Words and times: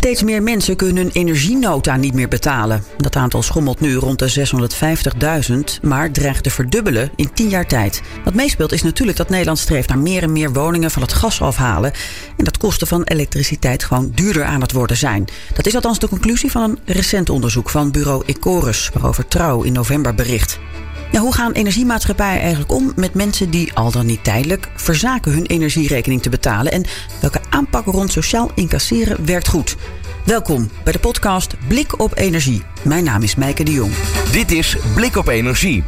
Steeds 0.00 0.22
meer 0.22 0.42
mensen 0.42 0.76
kunnen 0.76 0.96
hun 0.96 1.10
energienota 1.12 1.96
niet 1.96 2.14
meer 2.14 2.28
betalen. 2.28 2.84
Dat 2.96 3.16
aantal 3.16 3.42
schommelt 3.42 3.80
nu 3.80 3.94
rond 3.94 4.18
de 4.18 4.48
650.000, 5.50 5.80
maar 5.82 6.10
dreigt 6.10 6.42
te 6.42 6.50
verdubbelen 6.50 7.10
in 7.16 7.32
10 7.32 7.48
jaar 7.48 7.66
tijd. 7.66 8.02
Wat 8.24 8.34
meespeelt 8.34 8.72
is 8.72 8.82
natuurlijk 8.82 9.18
dat 9.18 9.28
Nederland 9.28 9.58
streeft 9.58 9.88
naar 9.88 9.98
meer 9.98 10.22
en 10.22 10.32
meer 10.32 10.52
woningen 10.52 10.90
van 10.90 11.02
het 11.02 11.12
gas 11.12 11.40
afhalen. 11.40 11.92
En 12.36 12.44
dat 12.44 12.58
kosten 12.58 12.86
van 12.86 13.02
elektriciteit 13.02 13.84
gewoon 13.84 14.12
duurder 14.14 14.44
aan 14.44 14.60
het 14.60 14.72
worden 14.72 14.96
zijn. 14.96 15.24
Dat 15.54 15.66
is 15.66 15.74
althans 15.74 15.98
de 15.98 16.08
conclusie 16.08 16.50
van 16.50 16.62
een 16.62 16.78
recent 16.84 17.30
onderzoek 17.30 17.70
van 17.70 17.90
bureau 17.90 18.22
Ecorus, 18.26 18.90
waarover 18.92 19.28
Trouw 19.28 19.62
in 19.62 19.72
november 19.72 20.14
bericht. 20.14 20.58
Ja, 21.12 21.20
hoe 21.20 21.34
gaan 21.34 21.52
energiemaatschappijen 21.52 22.40
eigenlijk 22.40 22.72
om 22.72 22.92
met 22.96 23.14
mensen 23.14 23.50
die 23.50 23.74
al 23.74 23.90
dan 23.90 24.06
niet 24.06 24.24
tijdelijk 24.24 24.68
verzaken 24.74 25.32
hun 25.32 25.46
energierekening 25.46 26.22
te 26.22 26.28
betalen? 26.28 26.72
En 26.72 26.84
welke 27.20 27.40
aanpak 27.50 27.84
rond 27.84 28.12
sociaal 28.12 28.50
incasseren 28.54 29.26
werkt 29.26 29.48
goed? 29.48 29.76
Welkom 30.24 30.70
bij 30.84 30.92
de 30.92 30.98
podcast 30.98 31.54
Blik 31.68 32.00
op 32.00 32.16
Energie. 32.18 32.62
Mijn 32.82 33.04
naam 33.04 33.22
is 33.22 33.34
Mijke 33.34 33.64
de 33.64 33.72
Jong. 33.72 33.92
Dit 34.32 34.50
is 34.50 34.76
Blik 34.94 35.16
op 35.16 35.28
Energie, 35.28 35.84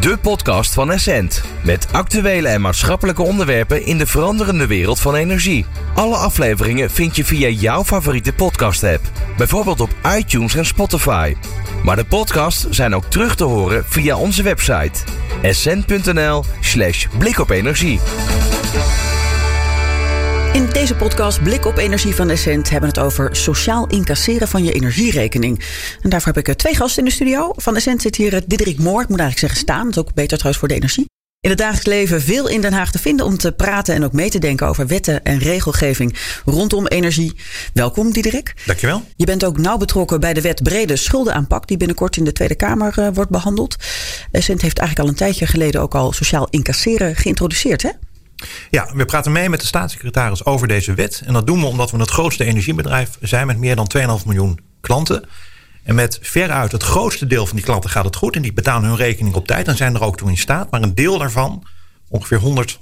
de 0.00 0.16
podcast 0.16 0.72
van 0.74 0.92
Essent. 0.92 1.42
Met 1.64 1.86
actuele 1.92 2.48
en 2.48 2.60
maatschappelijke 2.60 3.22
onderwerpen 3.22 3.86
in 3.86 3.98
de 3.98 4.06
veranderende 4.06 4.66
wereld 4.66 5.00
van 5.00 5.14
energie. 5.14 5.66
Alle 5.94 6.16
afleveringen 6.16 6.90
vind 6.90 7.16
je 7.16 7.24
via 7.24 7.48
jouw 7.48 7.84
favoriete 7.84 8.32
podcast-app, 8.32 9.10
bijvoorbeeld 9.36 9.80
op 9.80 9.90
iTunes 10.16 10.54
en 10.54 10.66
Spotify. 10.66 11.34
Maar 11.84 11.96
de 11.96 12.04
podcasts 12.04 12.66
zijn 12.70 12.94
ook 12.94 13.04
terug 13.04 13.34
te 13.34 13.44
horen 13.44 13.84
via 13.88 14.16
onze 14.16 14.42
website 14.42 15.00
essent.nl/slash 15.42 17.06
blikopenergie. 17.18 18.00
In 20.56 20.68
deze 20.72 20.96
podcast 20.96 21.42
Blik 21.42 21.66
op 21.66 21.76
Energie 21.76 22.14
van 22.14 22.30
Essent 22.30 22.70
hebben 22.70 22.90
we 22.90 22.98
het 22.98 23.06
over 23.06 23.36
sociaal 23.36 23.86
incasseren 23.86 24.48
van 24.48 24.64
je 24.64 24.72
energierekening. 24.72 25.64
En 26.02 26.10
daarvoor 26.10 26.32
heb 26.32 26.48
ik 26.48 26.56
twee 26.56 26.74
gasten 26.74 26.98
in 27.02 27.08
de 27.08 27.14
studio. 27.14 27.52
Van 27.56 27.76
Essent 27.76 28.02
zit 28.02 28.16
hier 28.16 28.42
Diederik 28.46 28.78
Moor, 28.78 29.02
ik 29.02 29.08
moet 29.08 29.20
eigenlijk 29.20 29.38
zeggen 29.38 29.58
staan. 29.58 29.84
Dat 29.84 29.96
is 29.96 29.98
ook 29.98 30.14
beter 30.14 30.38
trouwens 30.38 30.58
voor 30.58 30.68
de 30.68 30.74
energie. 30.74 31.04
In 31.40 31.50
het 31.50 31.58
dagelijks 31.58 31.86
leven 31.86 32.22
veel 32.22 32.48
in 32.48 32.60
Den 32.60 32.72
Haag 32.72 32.90
te 32.90 32.98
vinden 32.98 33.26
om 33.26 33.36
te 33.36 33.52
praten 33.52 33.94
en 33.94 34.04
ook 34.04 34.12
mee 34.12 34.30
te 34.30 34.38
denken 34.38 34.66
over 34.66 34.86
wetten 34.86 35.24
en 35.24 35.38
regelgeving 35.38 36.16
rondom 36.44 36.86
energie. 36.86 37.32
Welkom 37.72 38.12
Diederik. 38.12 38.54
Dankjewel. 38.66 39.02
Je 39.16 39.26
bent 39.26 39.44
ook 39.44 39.58
nauw 39.58 39.76
betrokken 39.76 40.20
bij 40.20 40.34
de 40.34 40.40
wet 40.40 40.62
brede 40.62 40.96
schuldenaanpak 40.96 41.68
die 41.68 41.76
binnenkort 41.76 42.16
in 42.16 42.24
de 42.24 42.32
Tweede 42.32 42.54
Kamer 42.54 42.94
uh, 42.98 43.08
wordt 43.12 43.30
behandeld. 43.30 43.76
Essent 44.30 44.62
heeft 44.62 44.78
eigenlijk 44.78 45.08
al 45.08 45.14
een 45.14 45.20
tijdje 45.20 45.46
geleden 45.46 45.80
ook 45.80 45.94
al 45.94 46.12
sociaal 46.12 46.46
incasseren 46.50 47.16
geïntroduceerd 47.16 47.82
hè? 47.82 47.90
Ja, 48.70 48.90
we 48.94 49.04
praten 49.04 49.32
mee 49.32 49.48
met 49.48 49.60
de 49.60 49.66
staatssecretaris 49.66 50.44
over 50.44 50.68
deze 50.68 50.94
wet. 50.94 51.22
En 51.24 51.32
dat 51.32 51.46
doen 51.46 51.60
we 51.60 51.66
omdat 51.66 51.90
we 51.90 51.98
het 51.98 52.10
grootste 52.10 52.44
energiebedrijf 52.44 53.18
zijn 53.20 53.46
met 53.46 53.58
meer 53.58 53.76
dan 53.76 53.90
2,5 53.96 54.02
miljoen 54.26 54.60
klanten. 54.80 55.24
En 55.82 55.94
met 55.94 56.18
veruit 56.22 56.72
het 56.72 56.82
grootste 56.82 57.26
deel 57.26 57.46
van 57.46 57.56
die 57.56 57.64
klanten 57.64 57.90
gaat 57.90 58.04
het 58.04 58.16
goed. 58.16 58.36
En 58.36 58.42
die 58.42 58.52
betalen 58.52 58.88
hun 58.88 58.96
rekening 58.96 59.34
op 59.34 59.46
tijd 59.46 59.68
en 59.68 59.76
zijn 59.76 59.94
er 59.94 60.02
ook 60.02 60.16
toe 60.16 60.30
in 60.30 60.38
staat. 60.38 60.70
Maar 60.70 60.82
een 60.82 60.94
deel 60.94 61.18
daarvan, 61.18 61.66
ongeveer 62.08 62.38
100, 62.38 62.78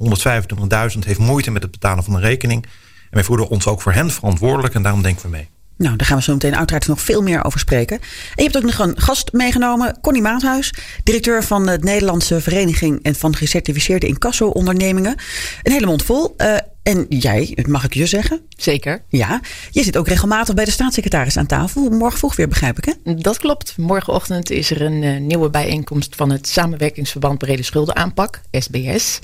125.000, 0.95 0.99
heeft 0.99 1.19
moeite 1.19 1.51
met 1.51 1.63
het 1.63 1.71
betalen 1.71 2.05
van 2.05 2.15
een 2.15 2.21
rekening. 2.21 2.65
En 2.65 2.71
wij 3.11 3.25
voelen 3.25 3.49
ons 3.49 3.67
ook 3.67 3.83
voor 3.83 3.93
hen 3.93 4.11
verantwoordelijk 4.11 4.75
en 4.75 4.83
daarom 4.83 5.03
denken 5.03 5.23
we 5.23 5.29
mee. 5.29 5.49
Nou, 5.77 5.97
daar 5.97 6.07
gaan 6.07 6.17
we 6.17 6.23
zo 6.23 6.33
meteen 6.33 6.57
uiteraard 6.57 6.87
nog 6.87 7.01
veel 7.01 7.23
meer 7.23 7.45
over 7.45 7.59
spreken. 7.59 7.99
En 8.01 8.05
je 8.35 8.43
hebt 8.43 8.57
ook 8.57 8.63
nog 8.63 8.79
een 8.79 9.01
gast 9.01 9.33
meegenomen, 9.33 9.99
Connie 10.01 10.23
Maathuis, 10.23 10.75
directeur 11.05 11.45
van 11.45 11.67
de 11.67 11.79
Nederlandse 11.81 12.41
Vereniging 12.41 13.03
en 13.03 13.15
van 13.15 13.37
gecertificeerde 13.37 14.07
incasso-ondernemingen. 14.07 15.17
Een 15.63 15.73
hele 15.73 15.87
mond 15.87 16.03
vol. 16.03 16.35
Uh, 16.37 16.57
en 16.83 17.07
jij, 17.09 17.59
mag 17.67 17.85
ik 17.85 17.95
je 17.95 18.07
zeggen? 18.07 18.41
Zeker. 18.57 19.03
Ja, 19.09 19.41
je 19.71 19.83
zit 19.83 19.97
ook 19.97 20.09
regelmatig 20.09 20.55
bij 20.55 20.65
de 20.65 20.71
staatssecretaris 20.71 21.37
aan 21.37 21.47
tafel. 21.47 21.91
Morgen 21.91 22.19
vroeg 22.19 22.37
weer, 22.37 22.49
begrijp 22.49 22.79
ik 22.79 22.85
hè? 22.85 23.15
Dat 23.15 23.39
klopt. 23.39 23.75
Morgenochtend 23.77 24.51
is 24.51 24.71
er 24.71 24.83
een 24.83 25.03
uh, 25.03 25.21
nieuwe 25.21 25.51
bijeenkomst 25.51 26.17
van 26.17 26.31
het 26.31 26.49
Samenwerkingsverband 26.49 27.39
Brede 27.39 27.63
Schuldenaanpak, 27.63 28.41
SBS. 28.51 29.19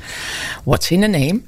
What's 0.65 0.91
in 0.91 1.01
the 1.01 1.07
name? 1.07 1.41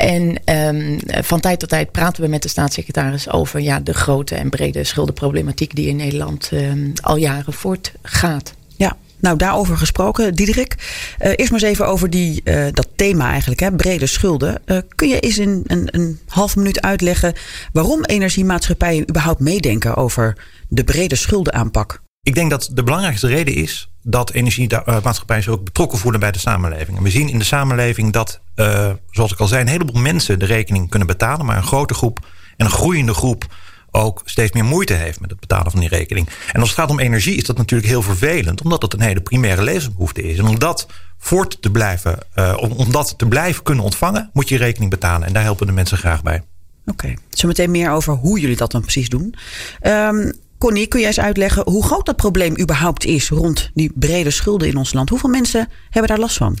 En 0.00 0.36
um, 0.44 0.98
van 1.06 1.40
tijd 1.40 1.60
tot 1.60 1.68
tijd 1.68 1.90
praten 1.90 2.22
we 2.22 2.28
met 2.28 2.42
de 2.42 2.48
staatssecretaris 2.48 3.30
over 3.30 3.60
ja, 3.60 3.80
de 3.80 3.94
grote 3.94 4.34
en 4.34 4.50
brede 4.50 4.84
schuldenproblematiek 4.84 5.74
die 5.74 5.88
in 5.88 5.96
Nederland 5.96 6.50
um, 6.52 6.92
al 7.00 7.16
jaren 7.16 7.52
voortgaat. 7.52 8.54
Ja, 8.76 8.96
nou, 9.18 9.36
daarover 9.36 9.76
gesproken, 9.76 10.34
Diederik. 10.34 10.74
Uh, 11.22 11.32
eerst 11.36 11.50
maar 11.50 11.60
eens 11.60 11.70
even 11.70 11.86
over 11.86 12.10
die, 12.10 12.40
uh, 12.44 12.66
dat 12.72 12.88
thema 12.96 13.30
eigenlijk, 13.30 13.60
hè, 13.60 13.72
brede 13.72 14.06
schulden. 14.06 14.62
Uh, 14.66 14.78
kun 14.94 15.08
je 15.08 15.20
eens 15.20 15.38
in 15.38 15.62
een, 15.66 15.88
een 15.90 16.18
half 16.26 16.56
minuut 16.56 16.80
uitleggen 16.80 17.34
waarom 17.72 18.04
energiemaatschappijen 18.04 19.08
überhaupt 19.08 19.40
meedenken 19.40 19.96
over 19.96 20.36
de 20.68 20.84
brede 20.84 21.16
schuldenaanpak? 21.16 22.02
Ik 22.22 22.34
denk 22.34 22.50
dat 22.50 22.70
de 22.72 22.82
belangrijkste 22.82 23.26
reden 23.26 23.54
is 23.54 23.89
dat 24.02 24.30
energiemaatschappijen 24.30 25.42
zich 25.42 25.52
ook 25.52 25.64
betrokken 25.64 25.98
voelen 25.98 26.20
bij 26.20 26.30
de 26.30 26.38
samenleving. 26.38 26.96
En 26.96 27.02
we 27.02 27.10
zien 27.10 27.28
in 27.28 27.38
de 27.38 27.44
samenleving 27.44 28.12
dat, 28.12 28.40
uh, 28.56 28.90
zoals 29.10 29.32
ik 29.32 29.38
al 29.38 29.46
zei, 29.46 29.60
een 29.60 29.68
heleboel 29.68 30.00
mensen 30.00 30.38
de 30.38 30.44
rekening 30.44 30.88
kunnen 30.88 31.08
betalen, 31.08 31.46
maar 31.46 31.56
een 31.56 31.62
grote 31.62 31.94
groep 31.94 32.26
en 32.56 32.64
een 32.64 32.72
groeiende 32.72 33.14
groep 33.14 33.46
ook 33.90 34.22
steeds 34.24 34.52
meer 34.52 34.64
moeite 34.64 34.92
heeft 34.92 35.20
met 35.20 35.30
het 35.30 35.40
betalen 35.40 35.70
van 35.70 35.80
die 35.80 35.88
rekening. 35.88 36.28
En 36.52 36.60
als 36.60 36.68
het 36.68 36.78
gaat 36.78 36.90
om 36.90 37.00
energie 37.00 37.36
is 37.36 37.44
dat 37.44 37.56
natuurlijk 37.56 37.90
heel 37.90 38.02
vervelend, 38.02 38.62
omdat 38.62 38.82
het 38.82 38.92
een 38.92 39.00
hele 39.00 39.20
primaire 39.20 39.62
levensbehoefte 39.62 40.22
is. 40.22 40.38
En 40.38 40.46
om 40.46 40.58
dat 40.58 40.86
voort 41.18 41.62
te 41.62 41.70
blijven, 41.70 42.18
uh, 42.34 42.56
om, 42.60 42.70
om 42.70 42.92
dat 42.92 43.14
te 43.18 43.26
blijven 43.26 43.62
kunnen 43.62 43.84
ontvangen, 43.84 44.30
moet 44.32 44.48
je 44.48 44.56
rekening 44.56 44.90
betalen. 44.90 45.26
En 45.26 45.32
daar 45.32 45.42
helpen 45.42 45.66
de 45.66 45.72
mensen 45.72 45.98
graag 45.98 46.22
bij. 46.22 46.42
Oké, 46.86 47.04
okay. 47.04 47.18
zometeen 47.30 47.70
meer 47.70 47.90
over 47.90 48.12
hoe 48.12 48.40
jullie 48.40 48.56
dat 48.56 48.70
dan 48.70 48.80
precies 48.80 49.08
doen. 49.08 49.34
Um, 49.82 50.32
Connie, 50.60 50.86
kun 50.86 51.00
jij 51.00 51.08
eens 51.08 51.20
uitleggen 51.20 51.70
hoe 51.70 51.84
groot 51.84 52.06
dat 52.06 52.16
probleem 52.16 52.58
überhaupt 52.58 53.04
is 53.04 53.28
rond 53.28 53.70
die 53.74 53.92
brede 53.94 54.30
schulden 54.30 54.68
in 54.68 54.76
ons 54.76 54.92
land? 54.92 55.08
Hoeveel 55.08 55.30
mensen 55.30 55.68
hebben 55.90 56.10
daar 56.10 56.18
last 56.18 56.36
van? 56.36 56.58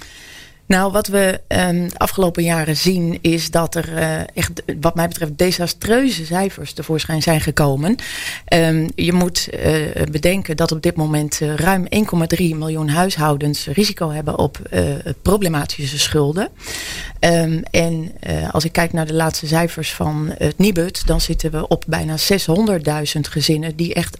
Nou, 0.70 0.92
wat 0.92 1.06
we 1.06 1.40
de 1.48 1.90
afgelopen 1.96 2.42
jaren 2.42 2.76
zien 2.76 3.18
is 3.20 3.50
dat 3.50 3.74
er 3.74 3.88
uh, 3.92 4.20
echt, 4.34 4.62
wat 4.80 4.94
mij 4.94 5.08
betreft, 5.08 5.38
desastreuze 5.38 6.24
cijfers 6.24 6.72
tevoorschijn 6.72 7.22
zijn 7.22 7.40
gekomen. 7.40 7.96
Um, 8.54 8.88
je 8.94 9.12
moet 9.12 9.48
uh, 9.64 9.86
bedenken 10.10 10.56
dat 10.56 10.72
op 10.72 10.82
dit 10.82 10.96
moment 10.96 11.40
uh, 11.40 11.54
ruim 11.54 11.86
1,3 11.94 12.36
miljoen 12.38 12.88
huishoudens 12.88 13.66
risico 13.66 14.10
hebben 14.10 14.38
op 14.38 14.58
problematische 15.22 15.98
schulden. 15.98 16.48
Um, 17.20 17.62
en 17.70 18.12
als 18.50 18.64
ik 18.64 18.72
kijk 18.72 18.92
naar 18.92 19.06
de 19.06 19.14
laatste 19.14 19.46
cijfers 19.46 19.92
van 19.92 20.32
het 20.38 20.58
Nibud, 20.58 21.06
dan 21.06 21.20
zitten 21.20 21.50
we 21.50 21.68
op 21.68 21.84
bijna 21.86 22.16
600.000 22.18 23.20
gezinnen 23.20 23.76
die 23.76 23.94
echt 23.94 24.18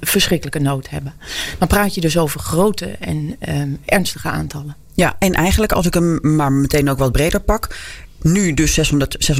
verschrikkelijke 0.00 0.60
nood 0.60 0.90
hebben. 0.90 1.14
Dan 1.58 1.68
praat 1.68 1.94
je 1.94 2.00
dus 2.00 2.18
over 2.18 2.40
grote 2.40 2.86
en 2.86 3.36
ernstige 3.84 4.28
aantallen. 4.28 4.83
Ja, 4.94 5.16
en 5.18 5.32
eigenlijk 5.32 5.72
als 5.72 5.86
ik 5.86 5.94
hem 5.94 6.18
maar 6.22 6.52
meteen 6.52 6.90
ook 6.90 6.98
wat 6.98 7.12
breder 7.12 7.40
pak. 7.40 7.76
Nu 8.24 8.54
dus 8.54 8.74
600, 8.74 9.32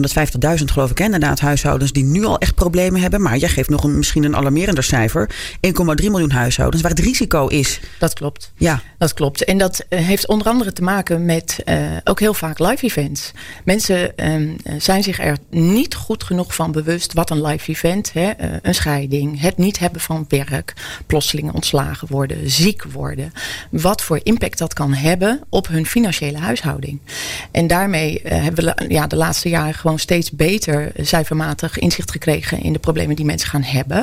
650.000 0.58 0.64
geloof 0.64 0.90
ik, 0.90 0.98
hè, 0.98 1.04
inderdaad, 1.04 1.40
huishoudens 1.40 1.92
die 1.92 2.04
nu 2.04 2.24
al 2.24 2.38
echt 2.38 2.54
problemen 2.54 3.00
hebben. 3.00 3.22
Maar 3.22 3.36
jij 3.36 3.48
geeft 3.48 3.68
nog 3.68 3.84
een, 3.84 3.96
misschien 3.96 4.24
een 4.24 4.36
alarmerender 4.36 4.84
cijfer. 4.84 5.30
1,3 5.66 5.70
miljoen 5.94 6.30
huishoudens 6.30 6.82
waar 6.82 6.90
het 6.90 7.00
risico 7.00 7.46
is. 7.46 7.80
Dat 7.98 8.12
klopt. 8.12 8.52
Ja. 8.56 8.82
Dat 8.98 9.14
klopt. 9.14 9.44
En 9.44 9.58
dat 9.58 9.84
uh, 9.88 9.98
heeft 9.98 10.26
onder 10.26 10.46
andere 10.46 10.72
te 10.72 10.82
maken 10.82 11.24
met 11.24 11.62
uh, 11.64 11.76
ook 12.04 12.20
heel 12.20 12.34
vaak 12.34 12.58
live 12.58 12.84
events. 12.84 13.30
Mensen 13.64 14.30
um, 14.30 14.56
zijn 14.78 15.02
zich 15.02 15.20
er 15.20 15.36
niet 15.50 15.94
goed 15.94 16.24
genoeg 16.24 16.54
van 16.54 16.72
bewust 16.72 17.12
wat 17.12 17.30
een 17.30 17.42
live 17.42 17.70
event, 17.70 18.12
hè, 18.12 18.30
uh, 18.40 18.56
een 18.62 18.74
scheiding, 18.74 19.40
het 19.40 19.58
niet 19.58 19.78
hebben 19.78 20.00
van 20.00 20.24
werk, 20.28 20.74
plotseling 21.06 21.52
ontslagen 21.52 22.08
worden, 22.10 22.50
ziek 22.50 22.82
worden. 22.82 23.32
Wat 23.70 24.02
voor 24.02 24.20
impact 24.22 24.58
dat 24.58 24.74
kan 24.74 24.94
hebben 24.94 25.40
op 25.48 25.68
hun 25.68 25.86
financiële 25.86 26.38
huishouding. 26.38 27.00
En 27.50 27.66
daarmee 27.66 28.20
hebben 28.24 28.64
we 28.64 28.73
ja, 28.88 29.06
de 29.06 29.16
laatste 29.16 29.48
jaren 29.48 29.74
gewoon 29.74 29.98
steeds 29.98 30.30
beter 30.30 30.92
cijfermatig 30.96 31.78
inzicht 31.78 32.10
gekregen 32.10 32.62
in 32.62 32.72
de 32.72 32.78
problemen 32.78 33.16
die 33.16 33.24
mensen 33.24 33.48
gaan 33.48 33.62
hebben. 33.62 33.98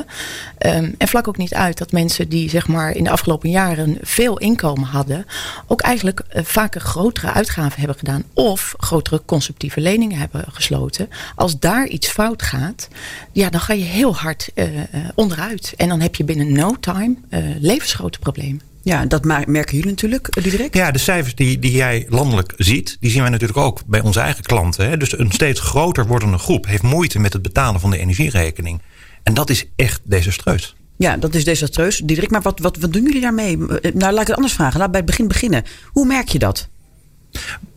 Um, 0.58 0.94
en 0.98 1.08
vlak 1.08 1.28
ook 1.28 1.36
niet 1.36 1.54
uit 1.54 1.78
dat 1.78 1.92
mensen 1.92 2.28
die 2.28 2.48
zeg 2.48 2.68
maar 2.68 2.90
in 2.96 3.04
de 3.04 3.10
afgelopen 3.10 3.50
jaren 3.50 3.98
veel 4.00 4.38
inkomen 4.38 4.88
hadden, 4.88 5.26
ook 5.66 5.80
eigenlijk 5.80 6.22
uh, 6.36 6.42
vaker 6.44 6.80
grotere 6.80 7.32
uitgaven 7.32 7.78
hebben 7.78 7.98
gedaan 7.98 8.24
of 8.34 8.74
grotere 8.78 9.22
consumptieve 9.24 9.80
leningen 9.80 10.18
hebben 10.18 10.44
gesloten. 10.48 11.08
Als 11.34 11.58
daar 11.58 11.86
iets 11.86 12.08
fout 12.08 12.42
gaat, 12.42 12.88
ja, 13.32 13.50
dan 13.50 13.60
ga 13.60 13.72
je 13.72 13.84
heel 13.84 14.16
hard 14.16 14.50
uh, 14.54 14.66
onderuit. 15.14 15.74
En 15.76 15.88
dan 15.88 16.00
heb 16.00 16.14
je 16.14 16.24
binnen 16.24 16.52
no 16.52 16.76
time 16.80 17.14
levensgrote 17.58 18.18
problemen. 18.18 18.71
Ja, 18.82 19.06
dat 19.06 19.24
merken 19.24 19.76
jullie 19.76 19.90
natuurlijk, 19.90 20.42
Diederik. 20.42 20.74
Ja, 20.74 20.90
de 20.90 20.98
cijfers 20.98 21.34
die, 21.34 21.58
die 21.58 21.72
jij 21.72 22.06
landelijk 22.08 22.52
ziet, 22.56 22.96
die 23.00 23.10
zien 23.10 23.20
wij 23.20 23.30
natuurlijk 23.30 23.58
ook 23.58 23.82
bij 23.86 24.00
onze 24.00 24.20
eigen 24.20 24.44
klanten. 24.44 24.88
Hè. 24.88 24.96
Dus 24.96 25.18
een 25.18 25.30
steeds 25.30 25.60
groter 25.60 26.06
wordende 26.06 26.38
groep 26.38 26.66
heeft 26.66 26.82
moeite 26.82 27.18
met 27.18 27.32
het 27.32 27.42
betalen 27.42 27.80
van 27.80 27.90
de 27.90 27.98
energierekening. 27.98 28.80
En 29.22 29.34
dat 29.34 29.50
is 29.50 29.66
echt 29.76 30.00
desastreus. 30.04 30.76
Ja, 30.96 31.16
dat 31.16 31.34
is 31.34 31.44
desastreus. 31.44 31.98
Diederik, 32.04 32.30
maar 32.30 32.42
wat, 32.42 32.58
wat, 32.58 32.76
wat 32.76 32.92
doen 32.92 33.02
jullie 33.02 33.20
daarmee? 33.20 33.56
Nou, 33.56 34.12
laat 34.12 34.20
ik 34.20 34.26
het 34.26 34.36
anders 34.36 34.54
vragen. 34.54 34.78
Laat 34.78 34.90
bij 34.90 35.00
het 35.00 35.08
begin 35.08 35.28
beginnen. 35.28 35.64
Hoe 35.86 36.06
merk 36.06 36.28
je 36.28 36.38
dat? 36.38 36.68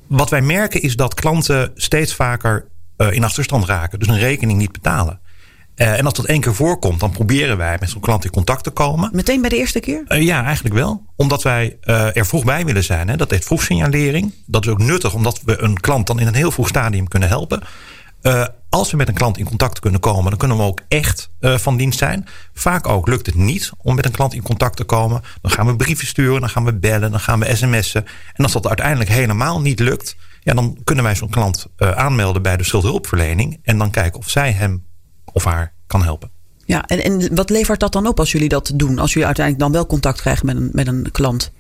Wat 0.08 0.30
wij 0.30 0.42
merken 0.42 0.82
is 0.82 0.96
dat 0.96 1.14
klanten 1.14 1.72
steeds 1.76 2.14
vaker 2.14 2.68
uh, 2.98 3.12
in 3.12 3.24
achterstand 3.24 3.66
raken. 3.66 4.00
Dus 4.00 4.08
een 4.08 4.20
rekening 4.20 4.60
niet 4.60 4.72
betalen. 4.72 5.20
Uh, 5.76 5.98
en 5.98 6.06
als 6.06 6.14
dat 6.14 6.26
één 6.26 6.42
keer 6.42 6.56
voorkomt, 6.56 7.00
dan 7.00 7.12
proberen 7.12 7.58
wij 7.58 7.78
met 7.80 7.90
zo'n 7.90 8.02
klant 8.02 8.26
in 8.26 8.32
contact 8.32 8.64
te 8.64 8.70
komen. 8.70 9.10
Meteen 9.14 9.42
bij 9.42 9.50
de 9.50 9.58
eerste 9.58 9.80
keer? 9.80 10.04
Uh, 10.08 10.22
ja, 10.22 10.44
eigenlijk 10.44 10.76
wel. 10.76 11.06
Omdat 11.16 11.44
wij 11.44 11.78
uh, 11.84 12.18
er 12.18 12.26
vroeg 12.26 12.44
bij 12.44 12.66
willen 12.66 12.84
zijn. 12.84 13.08
Hè. 13.08 13.16
Dat 13.16 13.32
heet 13.32 13.46
vroegsignalering. 13.46 14.34
Dat 14.46 14.66
is 14.66 14.72
ook 14.72 14.80
nuttig, 14.80 15.14
omdat 15.14 15.42
we 15.46 15.62
een 15.62 15.80
klant 15.80 16.08
dan 16.08 16.20
in 16.20 16.28
een 16.28 16.34
heel 16.34 16.52
vroeg 16.52 16.68
stadium 16.68 17.08
kunnen 17.08 17.30
helpen. 17.30 17.62
als 18.70 18.92
we 18.92 18.98
met 18.98 19.08
een 19.08 19.14
klant 19.14 19.38
in 19.38 19.46
contact 19.46 19.80
kunnen 19.80 20.00
komen, 20.00 20.30
dan 20.30 20.38
kunnen 20.38 20.58
we 20.58 20.64
ook 20.64 20.82
echt 20.88 21.30
van 21.40 21.78
dienst 21.78 22.00
zijn. 22.00 22.28
Vaak 22.54 22.88
ook 22.88 23.08
lukt 23.08 23.26
het 23.26 23.36
niet 23.36 23.72
om 23.78 23.96
met 23.96 24.06
een 24.06 24.12
klant 24.12 24.34
in 24.34 24.42
contact 24.42 24.78
te 24.78 24.84
komen. 24.84 25.22
Dan 25.42 25.52
gaan 25.52 25.66
we 25.66 25.76
brieven 25.76 26.08
sturen, 26.08 26.40
dan 26.40 26.50
gaan 26.50 26.66
we 26.66 26.74
bellen, 26.74 27.12
dan 27.12 27.20
gaan 27.20 27.40
we 27.40 27.56
sms'en. 27.56 28.06
En 28.34 28.44
als 28.44 28.54
dat 28.54 28.68
uiteindelijk 28.68 29.10
helemaal 29.10 29.62
niet 29.62 29.80
lukt, 29.80 30.16
ja, 30.42 30.54
dan 30.54 30.78
kunnen 30.84 31.04
wij 31.04 31.16
zo'n 31.16 31.30
klant 31.30 31.68
aanmelden 31.78 32.42
bij 32.42 32.58
de 32.58 32.64
schuldhulpverlening. 32.64 33.60
En 33.64 33.78
dan 33.78 33.92
kijken 33.92 34.20
of 34.20 34.30
zij 34.30 34.52
hem 34.52 34.86
of 35.34 35.44
haar 35.44 35.74
kan 35.88 36.04
helpen. 36.04 36.32
Ja, 36.66 36.86
en, 36.86 37.04
en 37.04 37.36
wat 37.36 37.50
levert 37.50 37.80
dat 37.80 37.92
dan 37.92 38.08
op 38.08 38.20
als 38.20 38.32
jullie 38.32 38.50
dat 38.50 38.72
doen? 38.76 39.00
Als 39.00 39.14
jullie 39.14 39.26
uiteindelijk 39.26 39.66
dan 39.66 39.74
wel 39.74 39.88
contact 39.88 40.22
krijgen 40.22 40.46
met 40.46 40.56
een, 40.56 40.70
met 40.74 40.88
een 40.88 41.12
klant? 41.12 41.52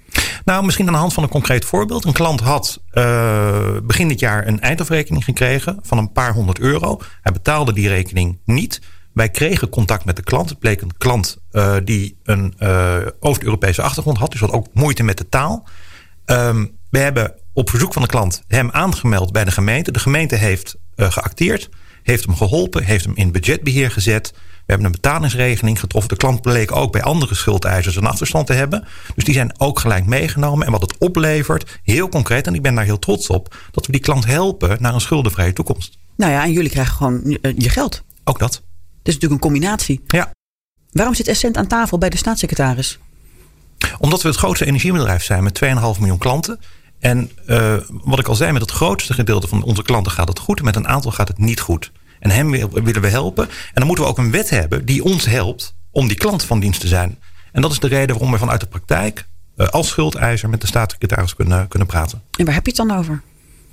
Nou, 0.45 0.65
misschien 0.65 0.87
aan 0.87 0.93
de 0.93 0.99
hand 0.99 1.13
van 1.13 1.23
een 1.23 1.29
concreet 1.29 1.65
voorbeeld. 1.65 2.05
Een 2.05 2.13
klant 2.13 2.39
had 2.39 2.81
uh, 2.93 3.77
begin 3.83 4.07
dit 4.07 4.19
jaar 4.19 4.47
een 4.47 4.61
eindafrekening 4.61 5.23
gekregen 5.23 5.79
van 5.81 5.97
een 5.97 6.11
paar 6.11 6.33
honderd 6.33 6.59
euro. 6.59 7.01
Hij 7.21 7.31
betaalde 7.31 7.73
die 7.73 7.87
rekening 7.87 8.39
niet. 8.45 8.81
Wij 9.13 9.29
kregen 9.29 9.69
contact 9.69 10.05
met 10.05 10.15
de 10.15 10.23
klant. 10.23 10.49
Het 10.49 10.59
bleek 10.59 10.81
een 10.81 10.97
klant 10.97 11.37
uh, 11.51 11.75
die 11.83 12.19
een 12.23 12.53
uh, 12.59 12.97
Oost-Europese 13.19 13.81
achtergrond 13.81 14.17
had, 14.17 14.31
dus 14.31 14.39
had 14.39 14.51
ook 14.51 14.67
moeite 14.73 15.03
met 15.03 15.17
de 15.17 15.29
taal. 15.29 15.67
Um, 16.25 16.77
we 16.89 16.99
hebben 16.99 17.33
op 17.53 17.69
verzoek 17.69 17.93
van 17.93 18.01
de 18.01 18.07
klant 18.07 18.43
hem 18.47 18.69
aangemeld 18.71 19.31
bij 19.31 19.43
de 19.43 19.51
gemeente. 19.51 19.91
De 19.91 19.99
gemeente 19.99 20.35
heeft 20.35 20.75
geacteerd 20.95 21.69
heeft 22.05 22.25
hem 22.25 22.35
geholpen, 22.35 22.83
heeft 22.83 23.05
hem 23.05 23.15
in 23.15 23.31
budgetbeheer 23.31 23.91
gezet. 23.91 24.31
We 24.33 24.71
hebben 24.71 24.85
een 24.85 24.91
betalingsregeling 24.91 25.79
getroffen. 25.79 26.09
De 26.09 26.17
klant 26.17 26.41
bleek 26.41 26.75
ook 26.75 26.91
bij 26.91 27.01
andere 27.01 27.35
schuldeisers 27.35 27.95
een 27.95 28.05
achterstand 28.05 28.47
te 28.47 28.53
hebben. 28.53 28.87
Dus 29.15 29.23
die 29.23 29.33
zijn 29.33 29.59
ook 29.59 29.79
gelijk 29.79 30.05
meegenomen. 30.05 30.65
En 30.65 30.71
wat 30.71 30.81
het 30.81 30.97
oplevert, 30.97 31.79
heel 31.83 32.09
concreet, 32.09 32.47
en 32.47 32.55
ik 32.55 32.61
ben 32.61 32.75
daar 32.75 32.83
heel 32.83 32.99
trots 32.99 33.27
op, 33.27 33.55
dat 33.71 33.85
we 33.85 33.91
die 33.91 34.01
klant 34.01 34.25
helpen 34.25 34.77
naar 34.79 34.93
een 34.93 35.01
schuldenvrije 35.01 35.53
toekomst. 35.53 35.97
Nou 36.17 36.31
ja, 36.31 36.43
en 36.43 36.51
jullie 36.51 36.69
krijgen 36.69 36.95
gewoon 36.95 37.37
eh, 37.41 37.53
je 37.57 37.69
geld. 37.69 38.03
Ook 38.23 38.39
dat. 38.39 38.53
Het 38.53 38.63
is 39.07 39.13
natuurlijk 39.13 39.33
een 39.33 39.49
combinatie. 39.49 40.01
Ja. 40.07 40.31
Waarom 40.91 41.15
zit 41.15 41.27
Essent 41.27 41.57
aan 41.57 41.67
tafel 41.67 41.97
bij 41.97 42.09
de 42.09 42.17
staatssecretaris? 42.17 42.99
Omdat 43.99 44.21
we 44.21 44.27
het 44.27 44.37
grootste 44.37 44.65
energiebedrijf 44.65 45.23
zijn 45.23 45.43
met 45.43 45.61
2,5 45.65 45.71
miljoen 45.99 46.17
klanten. 46.17 46.59
En 46.99 47.31
uh, 47.47 47.75
wat 47.87 48.19
ik 48.19 48.27
al 48.27 48.35
zei, 48.35 48.51
met 48.51 48.61
het 48.61 48.71
grootste 48.71 49.13
gedeelte 49.13 49.47
van 49.47 49.63
onze 49.63 49.83
klanten 49.83 50.11
gaat 50.11 50.27
het 50.27 50.39
goed. 50.39 50.61
Met 50.61 50.75
een 50.75 50.87
aantal 50.87 51.11
gaat 51.11 51.27
het 51.27 51.37
niet 51.37 51.59
goed. 51.59 51.91
En 52.19 52.29
hem 52.29 52.51
willen 52.51 53.01
we 53.01 53.07
helpen. 53.07 53.47
En 53.47 53.73
dan 53.73 53.85
moeten 53.85 54.03
we 54.03 54.09
ook 54.09 54.17
een 54.17 54.31
wet 54.31 54.49
hebben 54.49 54.85
die 54.85 55.03
ons 55.03 55.25
helpt 55.25 55.75
om 55.91 56.07
die 56.07 56.17
klant 56.17 56.43
van 56.43 56.59
dienst 56.59 56.79
te 56.79 56.87
zijn. 56.87 57.19
En 57.51 57.61
dat 57.61 57.71
is 57.71 57.79
de 57.79 57.87
reden 57.87 58.15
waarom 58.15 58.31
we 58.31 58.37
vanuit 58.37 58.59
de 58.59 58.67
praktijk 58.67 59.27
uh, 59.57 59.67
als 59.67 59.87
schuldeiser 59.87 60.49
met 60.49 60.61
de 60.61 60.67
staatssecretaris 60.67 61.35
kunnen, 61.35 61.67
kunnen 61.67 61.87
praten. 61.87 62.21
En 62.37 62.45
waar 62.45 62.53
heb 62.53 62.65
je 62.65 62.71
het 62.77 62.87
dan 62.87 62.97
over? 62.97 63.21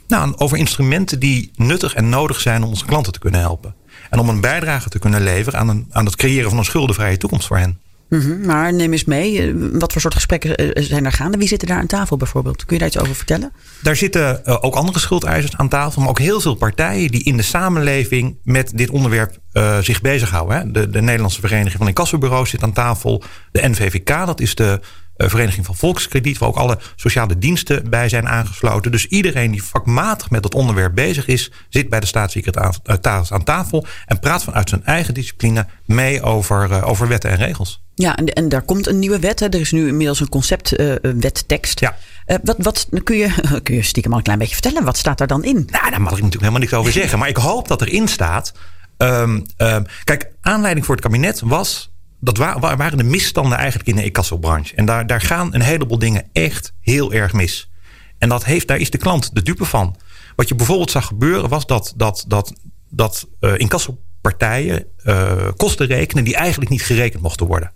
Nou, 0.08 0.32
over 0.36 0.58
instrumenten 0.58 1.18
die 1.18 1.50
nuttig 1.54 1.94
en 1.94 2.08
nodig 2.08 2.40
zijn 2.40 2.62
om 2.62 2.68
onze 2.68 2.84
klanten 2.84 3.12
te 3.12 3.18
kunnen 3.18 3.40
helpen. 3.40 3.74
En 4.10 4.18
om 4.18 4.28
een 4.28 4.40
bijdrage 4.40 4.88
te 4.88 4.98
kunnen 4.98 5.22
leveren 5.22 5.60
aan, 5.60 5.68
een, 5.68 5.86
aan 5.90 6.04
het 6.04 6.16
creëren 6.16 6.48
van 6.48 6.58
een 6.58 6.64
schuldenvrije 6.64 7.16
toekomst 7.16 7.46
voor 7.46 7.58
hen. 7.58 7.80
Mm 8.18 8.46
Maar 8.46 8.72
neem 8.72 8.92
eens 8.92 9.04
mee, 9.04 9.40
eh, 9.40 9.54
wat 9.72 9.92
voor 9.92 10.00
soort 10.00 10.14
gesprekken 10.14 10.56
eh, 10.56 10.82
zijn 10.82 11.04
er 11.04 11.12
gaande? 11.12 11.38
Wie 11.38 11.48
zitten 11.48 11.68
daar 11.68 11.78
aan 11.78 11.86
tafel 11.86 12.16
bijvoorbeeld? 12.16 12.64
Kun 12.64 12.76
je 12.76 12.78
daar 12.78 12.88
iets 12.88 12.98
over 12.98 13.14
vertellen? 13.14 13.52
Daar 13.82 13.96
zitten 13.96 14.46
ook 14.62 14.74
andere 14.74 14.98
schuldeisers 14.98 15.56
aan 15.56 15.68
tafel, 15.68 16.00
maar 16.00 16.10
ook 16.10 16.18
heel 16.18 16.40
veel 16.40 16.54
partijen 16.54 17.10
die 17.10 17.24
in 17.24 17.36
de 17.36 17.42
samenleving 17.42 18.38
met 18.42 18.72
dit 18.74 18.90
onderwerp 18.90 19.38
zich 19.80 20.00
bezighouden. 20.00 20.56
Hè. 20.56 20.70
De, 20.70 20.90
de 20.90 21.00
Nederlandse 21.00 21.40
Vereniging 21.40 21.76
van 21.76 21.88
Incassobureaus 21.88 22.50
zit 22.50 22.62
aan 22.62 22.72
tafel. 22.72 23.22
De 23.52 23.68
NVVK, 23.68 24.26
dat 24.26 24.40
is 24.40 24.54
de 24.54 24.80
Vereniging 25.30 25.66
van 25.66 25.76
Volkskrediet, 25.76 26.38
waar 26.38 26.48
ook 26.48 26.56
alle 26.56 26.78
sociale 26.96 27.38
diensten 27.38 27.90
bij 27.90 28.08
zijn 28.08 28.28
aangesloten. 28.28 28.90
Dus 28.90 29.06
iedereen 29.06 29.50
die 29.50 29.62
vakmatig 29.62 30.30
met 30.30 30.42
dat 30.42 30.54
onderwerp 30.54 30.94
bezig 30.94 31.26
is, 31.26 31.50
zit 31.68 31.88
bij 31.88 32.00
de 32.00 32.06
staatssecretaris 32.06 33.32
aan 33.32 33.44
tafel 33.44 33.86
en 34.06 34.18
praat 34.18 34.44
vanuit 34.44 34.68
zijn 34.68 34.84
eigen 34.84 35.14
discipline 35.14 35.66
mee 35.86 36.22
over, 36.22 36.84
over 36.84 37.08
wetten 37.08 37.30
en 37.30 37.36
regels. 37.36 37.82
Ja, 37.94 38.16
en, 38.16 38.26
en 38.26 38.48
daar 38.48 38.62
komt 38.62 38.86
een 38.86 38.98
nieuwe 38.98 39.18
wet. 39.18 39.40
Hè. 39.40 39.46
Er 39.46 39.60
is 39.60 39.72
nu 39.72 39.88
inmiddels 39.88 40.20
een 40.20 40.28
conceptwettekst. 40.28 41.82
Uh, 41.82 41.88
ja. 41.88 41.96
Uh, 42.26 42.36
wat, 42.42 42.56
wat 42.58 42.88
kun, 43.04 43.16
je, 43.16 43.34
kun 43.62 43.74
je 43.74 43.82
stiekem 43.82 44.12
al 44.12 44.18
een 44.18 44.24
klein 44.24 44.38
beetje 44.38 44.54
vertellen? 44.54 44.84
Wat 44.84 44.96
staat 44.96 45.18
daar 45.18 45.26
dan 45.26 45.44
in? 45.44 45.68
Nou, 45.70 45.90
daar 45.90 46.00
mag 46.00 46.12
ik 46.12 46.22
natuurlijk 46.22 46.32
helemaal 46.32 46.60
niks 46.60 46.74
over 46.74 46.92
zeggen. 47.00 47.18
Maar 47.18 47.28
ik 47.28 47.36
hoop 47.36 47.68
dat 47.68 47.80
erin 47.80 48.08
staat. 48.08 48.52
Um, 48.98 49.46
um, 49.56 49.86
kijk, 50.04 50.32
aanleiding 50.40 50.86
voor 50.86 50.94
het 50.94 51.04
kabinet 51.04 51.40
was. 51.40 51.91
Dat 52.24 52.36
wa 52.36 52.58
waren 52.76 52.98
de 52.98 53.04
misstanden 53.04 53.58
eigenlijk 53.58 53.88
in 53.88 53.96
de 53.96 54.04
incassobranche. 54.04 54.74
En 54.74 54.84
daar, 54.84 55.06
daar 55.06 55.20
gaan 55.20 55.54
een 55.54 55.60
heleboel 55.60 55.98
dingen 55.98 56.28
echt 56.32 56.72
heel 56.80 57.12
erg 57.12 57.32
mis. 57.32 57.70
En 58.18 58.28
dat 58.28 58.44
heeft, 58.44 58.68
daar 58.68 58.78
is 58.78 58.90
de 58.90 58.98
klant 58.98 59.34
de 59.34 59.42
dupe 59.42 59.64
van. 59.64 59.96
Wat 60.36 60.48
je 60.48 60.54
bijvoorbeeld 60.54 60.90
zag 60.90 61.06
gebeuren 61.06 61.48
was 61.48 61.66
dat, 61.66 61.92
dat, 61.96 62.24
dat, 62.28 62.52
dat 62.88 63.28
uh, 63.40 63.52
incasso 63.56 63.98
partijen 64.20 64.86
uh, 65.04 65.48
kosten 65.56 65.86
rekenen 65.86 66.24
die 66.24 66.36
eigenlijk 66.36 66.70
niet 66.70 66.82
gerekend 66.82 67.22
mochten 67.22 67.46
worden. 67.46 67.72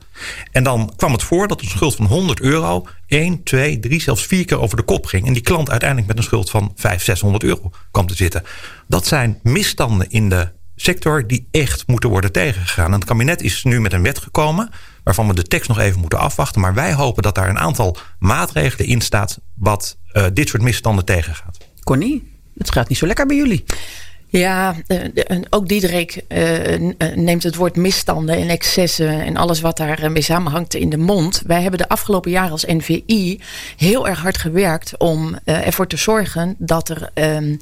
En 0.52 0.64
dan 0.64 0.92
kwam 0.96 1.12
het 1.12 1.22
voor 1.22 1.49
dat 1.49 1.60
een 1.60 1.69
schuld 1.69 1.94
van 1.94 2.06
100 2.06 2.40
euro 2.40 2.87
1, 3.06 3.42
2, 3.42 3.78
3, 3.78 4.00
zelfs 4.00 4.26
vier 4.26 4.44
keer 4.44 4.60
over 4.60 4.76
de 4.76 4.82
kop 4.82 5.06
ging. 5.06 5.26
En 5.26 5.32
die 5.32 5.42
klant 5.42 5.70
uiteindelijk 5.70 6.08
met 6.08 6.19
een 6.19 6.25
schuld 6.25 6.50
van 6.50 6.72
500, 6.75 7.04
600 7.04 7.44
euro 7.44 7.70
kwam 7.90 8.06
te 8.06 8.14
zitten. 8.14 8.42
Dat 8.88 9.06
zijn 9.06 9.40
misstanden 9.42 10.10
in 10.10 10.28
de 10.28 10.52
sector 10.76 11.26
die 11.26 11.49
echt 11.50 11.87
moeten 11.87 12.11
worden 12.11 12.32
tegengegaan. 12.32 12.87
En 12.87 12.93
het 12.93 13.05
kabinet 13.05 13.43
is 13.43 13.64
nu 13.64 13.81
met 13.81 13.93
een 13.93 14.02
wet 14.02 14.19
gekomen 14.19 14.70
waarvan 15.05 15.26
we 15.26 15.34
de 15.34 15.43
tekst 15.43 15.69
nog 15.69 15.78
even 15.78 16.00
moeten 16.00 16.19
afwachten. 16.19 16.61
Maar 16.61 16.75
wij 16.75 16.94
hopen 16.94 17.23
dat 17.23 17.34
daar 17.34 17.49
een 17.49 17.58
aantal 17.58 17.96
maatregelen 18.19 18.87
in 18.87 19.00
staat 19.00 19.40
wat 19.55 19.99
uh, 20.12 20.26
dit 20.32 20.49
soort 20.49 20.62
misstanden 20.62 21.05
tegengaat. 21.05 21.58
Connie, 21.84 22.32
het 22.58 22.73
gaat 22.73 22.88
niet 22.88 22.99
zo 22.99 23.06
lekker 23.06 23.26
bij 23.26 23.37
jullie. 23.37 23.64
Ja, 24.28 24.75
uh, 24.88 25.38
ook 25.50 25.69
Diederik 25.69 26.23
uh, 26.28 26.93
neemt 27.14 27.43
het 27.43 27.55
woord 27.55 27.76
misstanden 27.76 28.37
en 28.37 28.49
excessen 28.49 29.20
en 29.20 29.37
alles 29.37 29.61
wat 29.61 29.76
daarmee 29.76 30.23
samenhangt 30.23 30.75
in 30.75 30.90
de 30.90 30.99
mond. 30.99 31.43
Wij 31.46 31.62
hebben 31.62 31.78
de 31.78 31.88
afgelopen 31.88 32.31
jaren 32.31 32.50
als 32.50 32.64
NVI 32.64 33.40
heel 33.76 34.08
erg 34.08 34.20
hard 34.23 34.38
gewerkt 34.38 34.96
om 34.99 35.38
ervoor 35.44 35.87
te 35.87 35.96
zorgen 35.96 36.55
dat 36.58 36.88
er 36.88 37.11
um, 37.14 37.58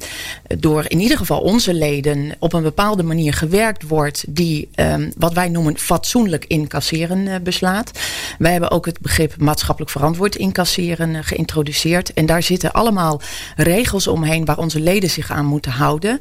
door 0.57 0.85
in 0.87 0.99
ieder 0.99 1.17
geval 1.17 1.39
onze 1.39 1.73
leden 1.73 2.35
op 2.39 2.53
een 2.53 2.63
bepaalde 2.63 3.03
manier 3.03 3.33
gewerkt 3.33 3.87
wordt 3.87 4.23
die 4.27 4.69
um, 4.75 5.11
wat 5.17 5.33
wij 5.33 5.49
noemen 5.49 5.77
fatsoenlijk 5.77 6.45
incasseren 6.45 7.43
beslaat. 7.43 7.91
Wij 8.37 8.51
hebben 8.51 8.71
ook 8.71 8.85
het 8.85 8.99
begrip 9.01 9.33
maatschappelijk 9.37 9.91
verantwoord 9.91 10.35
incasseren 10.35 11.23
geïntroduceerd. 11.23 12.13
En 12.13 12.25
daar 12.25 12.43
zitten 12.43 12.71
allemaal 12.71 13.21
regels 13.55 14.07
omheen 14.07 14.45
waar 14.45 14.57
onze 14.57 14.79
leden 14.79 15.09
zich 15.09 15.31
aan 15.31 15.45
moeten 15.45 15.71
houden. 15.71 16.19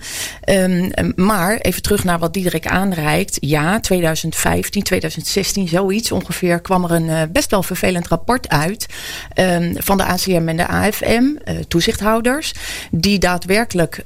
Um, 0.48 1.12
maar 1.16 1.56
even 1.56 1.82
terug 1.82 2.04
naar 2.04 2.18
wat 2.18 2.32
Diederik 2.32 2.66
aanreikt. 2.66 3.36
Ja, 3.40 3.80
2015, 3.80 4.82
2016, 4.82 5.68
zoiets 5.68 6.12
ongeveer, 6.12 6.60
kwam 6.60 6.84
er 6.84 6.90
een 6.90 7.08
uh, 7.08 7.22
best 7.32 7.50
wel 7.50 7.62
vervelend 7.62 8.08
rapport 8.08 8.48
uit 8.48 8.86
um, 9.34 9.74
van 9.78 9.96
de 9.96 10.04
ACM 10.04 10.48
en 10.48 10.56
de 10.56 10.66
AFM, 10.66 11.22
uh, 11.22 11.58
toezichthouders, 11.68 12.54
die 12.90 13.18
daadwerkelijk 13.18 14.02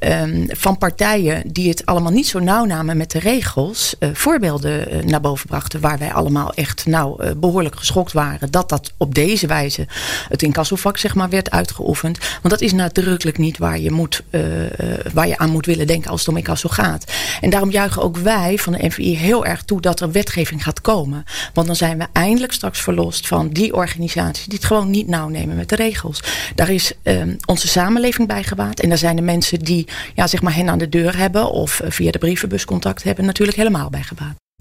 van 0.49 0.79
partijen 0.79 1.43
die 1.53 1.69
het 1.69 1.87
allemaal 1.87 2.13
niet 2.13 2.27
zo 2.27 2.39
nauw 2.39 2.65
namen 2.65 2.97
met 2.97 3.11
de 3.11 3.19
regels, 3.19 3.95
uh, 3.99 4.09
voorbeelden 4.13 5.07
naar 5.07 5.21
boven 5.21 5.47
brachten 5.49 5.81
waar 5.81 5.99
wij 5.99 6.13
allemaal 6.13 6.55
echt 6.55 6.87
nou 6.87 7.35
behoorlijk 7.35 7.77
geschokt 7.77 8.13
waren 8.13 8.51
dat 8.51 8.69
dat 8.69 8.93
op 8.97 9.15
deze 9.15 9.47
wijze 9.47 9.87
het 10.29 10.43
incassovak 10.43 10.97
zeg 10.97 11.15
maar 11.15 11.29
werd 11.29 11.51
uitgeoefend. 11.51 12.19
Want 12.19 12.51
dat 12.51 12.61
is 12.61 12.73
nadrukkelijk 12.73 13.39
niet 13.39 13.59
waar 13.59 13.79
je, 13.79 13.91
moet, 13.91 14.23
waar 15.13 15.29
je 15.29 15.39
aan 15.39 15.51
moet 15.51 15.67
willen 15.67 15.87
denken 15.87 16.11
als 16.11 16.25
om 16.29 16.37
incasso 16.37 16.69
gaat. 16.69 17.13
En 17.41 17.51
daarom 17.51 17.71
juichen 17.71 18.03
ook 18.03 18.17
wij 18.17 18.59
van 18.59 18.73
de 18.73 18.87
NVI 18.87 19.17
heel 19.17 19.47
erg 19.47 19.63
toe 19.63 19.81
dat 19.81 20.01
er 20.01 20.13
wetgeving 20.13 20.63
gaat 20.63 20.81
komen. 20.81 21.25
Want 21.53 21.67
dan 21.67 21.77
zijn 21.77 21.99
we 21.99 22.07
eindelijk 22.13 22.53
straks 22.53 22.81
verlost 22.81 23.27
van 23.27 23.49
die 23.49 23.75
organisaties 23.75 24.45
die 24.45 24.59
het 24.59 24.67
gewoon 24.67 24.91
niet 24.91 25.09
nauw 25.09 25.29
nemen 25.29 25.57
met 25.57 25.69
de 25.69 25.77
regels. 25.77 26.23
Daar 26.55 26.71
is 26.71 26.93
um, 27.03 27.37
onze 27.47 27.69
samenleving 27.69 28.29
bij. 28.29 28.37
En 28.75 28.89
daar 28.89 28.99
zijn 28.99 29.17
de 29.17 29.23
mensen 29.23 29.59
die 29.59 29.87
ja, 30.15 30.27
zeg 30.27 30.43
maar 30.43 30.55
hen 30.55 30.69
aan 30.69 30.79
de 30.79 30.89
deur 30.89 31.17
hebben 31.17 31.51
of 31.51 31.81
via 31.85 32.11
de 32.11 32.19
brievenbus 32.19 32.65
contact 32.65 33.03
hebben 33.03 33.25
natuurlijk 33.25 33.57
helemaal 33.57 33.91
bij. 33.91 34.03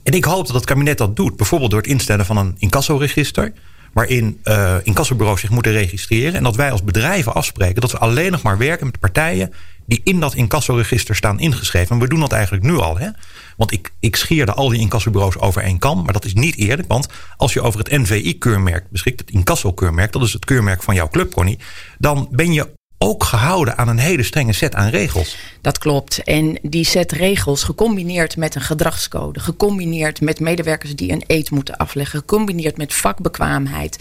En 0.04 0.14
ik 0.14 0.24
hoop 0.24 0.46
dat 0.46 0.56
het 0.56 0.66
kabinet 0.66 0.98
dat 0.98 1.16
doet. 1.16 1.38
Bijvoorbeeld 1.38 1.72
door 1.72 1.80
het 1.80 1.90
instellen 1.90 2.26
van 2.26 2.38
een 2.38 2.56
incassoregister 2.58 3.54
waarin 3.94 4.40
uh, 4.44 4.76
incassobureaus 4.84 5.40
zich 5.40 5.50
moeten 5.50 5.72
registreren. 5.72 6.34
En 6.34 6.44
dat 6.44 6.56
wij 6.56 6.72
als 6.72 6.84
bedrijven 6.84 7.34
afspreken 7.34 7.82
dat 7.82 7.92
we 7.92 7.98
alleen 7.98 8.32
nog 8.32 8.42
maar 8.42 8.58
werken 8.58 8.86
met 8.86 9.00
partijen 9.00 9.54
die 9.88 10.02
in 10.04 10.20
dat 10.20 10.34
incassoregister 10.34 11.16
staan 11.16 11.40
ingeschreven. 11.40 11.96
En 11.96 12.02
we 12.02 12.08
doen 12.08 12.20
dat 12.20 12.32
eigenlijk 12.32 12.64
nu 12.64 12.78
al. 12.78 12.98
Hè? 12.98 13.10
Want 13.58 13.72
ik, 13.72 13.94
ik 14.00 14.16
scheerde 14.16 14.54
al 14.54 14.70
die 14.70 14.80
incassobureaus 14.80 15.38
over 15.38 15.62
één 15.62 15.80
kam. 15.80 16.04
Maar 16.04 16.14
dat 16.14 16.26
is 16.26 16.34
niet 16.34 16.58
eerlijk. 16.58 16.88
Want 16.88 17.08
als 17.38 17.54
je 17.54 17.62
over 17.62 17.80
het 17.80 17.92
NVI-keurmerk 17.92 18.90
beschikt, 18.90 19.20
het 19.20 19.30
incasso-keurmerk, 19.30 20.12
dat 20.12 20.22
is 20.22 20.34
het 20.34 20.46
keurmerk 20.46 20.84
van 20.84 20.96
jouw 20.96 21.08
club, 21.08 21.34
Connie. 21.34 21.60
Dan 21.98 22.28
ben 22.32 22.54
je 22.54 22.70
ook 22.98 23.24
gehouden 23.24 23.78
aan 23.78 23.88
een 23.88 23.98
hele 23.98 24.24
strenge 24.24 24.54
set 24.54 24.76
aan 24.76 24.90
regels. 24.90 25.38
Dat 25.62 25.78
klopt. 25.78 26.24
En 26.24 26.60
die 26.62 26.86
set 26.86 27.12
regels, 27.12 27.64
gecombineerd 27.64 28.38
met 28.38 28.56
een 28.56 28.62
gedragscode, 28.62 29.40
gecombineerd 29.40 30.22
met 30.22 30.40
medewerkers 30.40 30.96
die 30.96 31.12
een 31.12 31.24
eet 31.28 31.52
moeten 31.52 31.78
afleggen, 31.78 32.20
gecombineerd 32.20 32.78
met 32.78 32.94
vakbekwaamheid, 32.94 33.98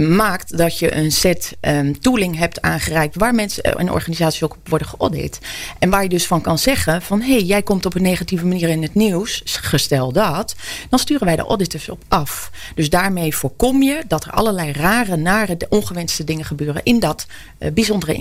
maakt 0.00 0.58
dat 0.58 0.78
je 0.78 0.94
een 0.94 1.12
set 1.12 1.56
um, 1.60 2.00
tooling 2.00 2.36
hebt 2.36 2.60
aangereikt 2.60 3.16
waar 3.16 3.34
mensen 3.34 3.62
en 3.62 3.90
organisaties 3.90 4.42
ook 4.42 4.52
op 4.52 4.68
worden 4.68 4.88
geaudit. 4.88 5.38
En 5.78 5.90
waar 5.90 6.02
je 6.02 6.08
dus 6.08 6.26
van 6.26 6.40
kan 6.40 6.58
zeggen 6.58 7.02
van 7.02 7.20
hé, 7.20 7.32
hey, 7.32 7.42
jij 7.42 7.62
komt 7.62 7.86
op 7.86 7.94
een 7.94 8.02
negatieve 8.02 8.46
manier 8.46 8.68
in 8.68 8.82
het 8.82 8.94
nieuws, 8.94 9.42
gestel 9.44 10.12
dat, 10.12 10.54
dan 10.88 10.98
sturen 10.98 11.26
wij 11.26 11.36
de 11.36 11.42
auditors 11.42 11.88
op 11.88 12.02
af. 12.08 12.50
Dus 12.74 12.90
daarmee 12.90 13.36
voorkom 13.36 13.82
je 13.82 14.02
dat 14.08 14.24
er 14.24 14.30
allerlei 14.30 14.72
rare, 14.72 15.16
nare, 15.16 15.56
ongewenste 15.68 16.24
dingen 16.24 16.44
gebeuren 16.44 16.82
in 16.84 17.00
dat 17.00 17.26
uh, 17.58 17.70
bijzondere 17.70 18.14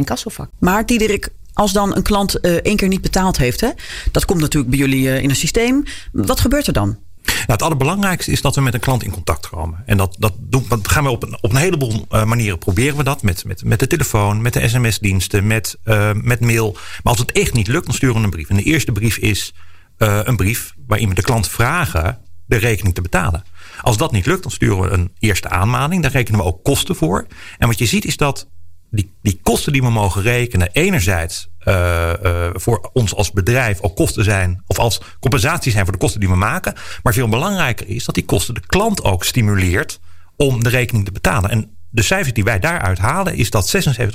Maar 0.59 0.85
Diederik, 0.85 1.29
als 1.53 1.73
dan 1.73 1.95
een 1.95 2.03
klant 2.03 2.45
uh, 2.45 2.51
één 2.51 2.75
keer 2.75 2.87
niet 2.87 3.01
betaald 3.01 3.37
heeft, 3.37 3.61
hè, 3.61 3.69
dat 4.11 4.25
komt 4.25 4.41
natuurlijk 4.41 4.71
bij 4.71 4.79
jullie 4.79 5.03
uh, 5.03 5.21
in 5.21 5.29
een 5.29 5.35
systeem. 5.35 5.83
Wat 6.11 6.39
gebeurt 6.39 6.67
er 6.67 6.73
dan? 6.73 6.99
Nou, 7.23 7.45
het 7.45 7.61
allerbelangrijkste 7.61 8.31
is 8.31 8.41
dat 8.41 8.55
we 8.55 8.61
met 8.61 8.73
een 8.73 8.79
klant 8.79 9.03
in 9.03 9.11
contact 9.11 9.49
komen. 9.49 9.83
En 9.85 9.97
dat, 9.97 10.15
dat, 10.19 10.33
doen, 10.39 10.65
gaan 10.83 11.03
we 11.03 11.09
op 11.09 11.23
een, 11.23 11.37
op 11.41 11.51
een 11.51 11.57
heleboel 11.57 12.05
uh, 12.11 12.23
manieren 12.23 12.57
proberen 12.57 12.97
we 12.97 13.03
dat. 13.03 13.21
Met, 13.21 13.45
met, 13.45 13.63
met 13.63 13.79
de 13.79 13.87
telefoon, 13.87 14.41
met 14.41 14.53
de 14.53 14.67
sms-diensten, 14.67 15.47
met, 15.47 15.77
met 16.13 16.39
mail. 16.39 16.71
Maar 16.73 17.13
als 17.13 17.19
het 17.19 17.31
echt 17.31 17.53
niet 17.53 17.67
lukt, 17.67 17.85
dan 17.85 17.95
sturen 17.95 18.15
we 18.15 18.23
een 18.23 18.29
brief. 18.29 18.49
En 18.49 18.55
de 18.55 18.63
eerste 18.63 18.91
brief 18.91 19.17
is 19.17 19.53
een 19.97 20.35
brief 20.35 20.73
waarin 20.87 21.09
we 21.09 21.15
de 21.15 21.21
klant 21.21 21.47
vragen 21.47 22.19
de 22.45 22.57
rekening 22.57 22.95
te 22.95 23.01
betalen. 23.01 23.43
Als 23.81 23.97
dat 23.97 24.11
niet 24.11 24.25
lukt, 24.25 24.43
dan 24.43 24.51
sturen 24.51 24.81
we 24.81 24.89
een 24.89 25.11
eerste 25.19 25.49
aanmaning. 25.49 26.01
Daar 26.01 26.11
rekenen 26.11 26.39
we 26.39 26.45
ook 26.45 26.63
kosten 26.63 26.95
voor. 26.95 27.27
En 27.57 27.67
wat 27.67 27.79
je 27.79 27.85
ziet 27.85 28.05
is 28.05 28.17
dat 28.17 28.47
die, 28.91 29.13
die 29.21 29.39
kosten 29.43 29.73
die 29.73 29.81
we 29.81 29.89
mogen 29.89 30.21
rekenen, 30.21 30.69
enerzijds 30.71 31.49
uh, 31.63 32.13
uh, 32.23 32.49
voor 32.53 32.89
ons 32.93 33.15
als 33.15 33.31
bedrijf 33.31 33.81
ook 33.81 33.95
kosten 33.95 34.23
zijn, 34.23 34.63
of 34.67 34.79
als 34.79 35.01
compensatie 35.19 35.71
zijn 35.71 35.83
voor 35.83 35.93
de 35.93 35.99
kosten 35.99 36.19
die 36.19 36.29
we 36.29 36.35
maken. 36.35 36.73
Maar 37.03 37.13
veel 37.13 37.27
belangrijker 37.27 37.87
is 37.87 38.05
dat 38.05 38.15
die 38.15 38.25
kosten 38.25 38.53
de 38.53 38.65
klant 38.65 39.03
ook 39.03 39.23
stimuleert 39.23 39.99
om 40.35 40.63
de 40.63 40.69
rekening 40.69 41.05
te 41.05 41.11
betalen. 41.11 41.49
En 41.49 41.77
de 41.89 42.01
cijfers 42.01 42.33
die 42.33 42.43
wij 42.43 42.59
daaruit 42.59 42.97
halen, 42.97 43.35
is 43.35 43.49
dat 43.49 43.75
76% 43.75 44.09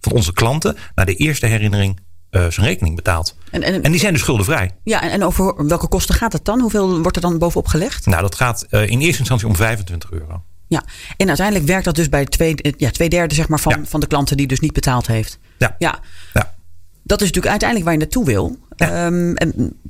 van 0.00 0.12
onze 0.12 0.32
klanten 0.32 0.76
na 0.94 1.04
de 1.04 1.14
eerste 1.14 1.46
herinnering 1.46 2.00
uh, 2.30 2.46
zijn 2.46 2.66
rekening 2.66 2.96
betaalt. 2.96 3.36
En, 3.50 3.62
en, 3.62 3.82
en, 3.82 3.90
die 3.90 4.00
zijn 4.00 4.12
dus 4.12 4.22
schuldenvrij. 4.22 4.76
Ja, 4.84 5.02
en, 5.02 5.10
en 5.10 5.24
over 5.24 5.66
welke 5.66 5.88
kosten 5.88 6.14
gaat 6.14 6.32
het 6.32 6.44
dan? 6.44 6.60
Hoeveel 6.60 7.00
wordt 7.00 7.16
er 7.16 7.22
dan 7.22 7.38
bovenop 7.38 7.66
gelegd? 7.66 8.06
Nou, 8.06 8.22
dat 8.22 8.34
gaat 8.34 8.66
in 8.70 9.00
eerste 9.00 9.18
instantie 9.18 9.46
om 9.46 9.56
25 9.56 10.10
euro. 10.10 10.42
Ja, 10.68 10.84
en 11.16 11.28
uiteindelijk 11.28 11.66
werkt 11.66 11.84
dat 11.84 11.94
dus 11.94 12.08
bij 12.08 12.24
twee, 12.24 12.54
ja, 12.76 12.90
twee 12.90 13.08
derde 13.08 13.34
zeg 13.34 13.48
maar, 13.48 13.60
van, 13.60 13.78
ja. 13.78 13.84
van 13.84 14.00
de 14.00 14.06
klanten 14.06 14.36
die 14.36 14.46
dus 14.46 14.60
niet 14.60 14.72
betaald 14.72 15.06
heeft. 15.06 15.38
Ja. 15.58 15.76
ja. 15.78 15.98
ja. 16.32 16.54
Dat 17.02 17.20
is 17.20 17.26
natuurlijk 17.26 17.62
uiteindelijk 17.62 17.84
waar 17.84 17.98
je 17.98 18.04
naartoe 18.04 18.24
wil. 18.24 18.58
Ja. 18.76 19.06
Um, 19.06 19.34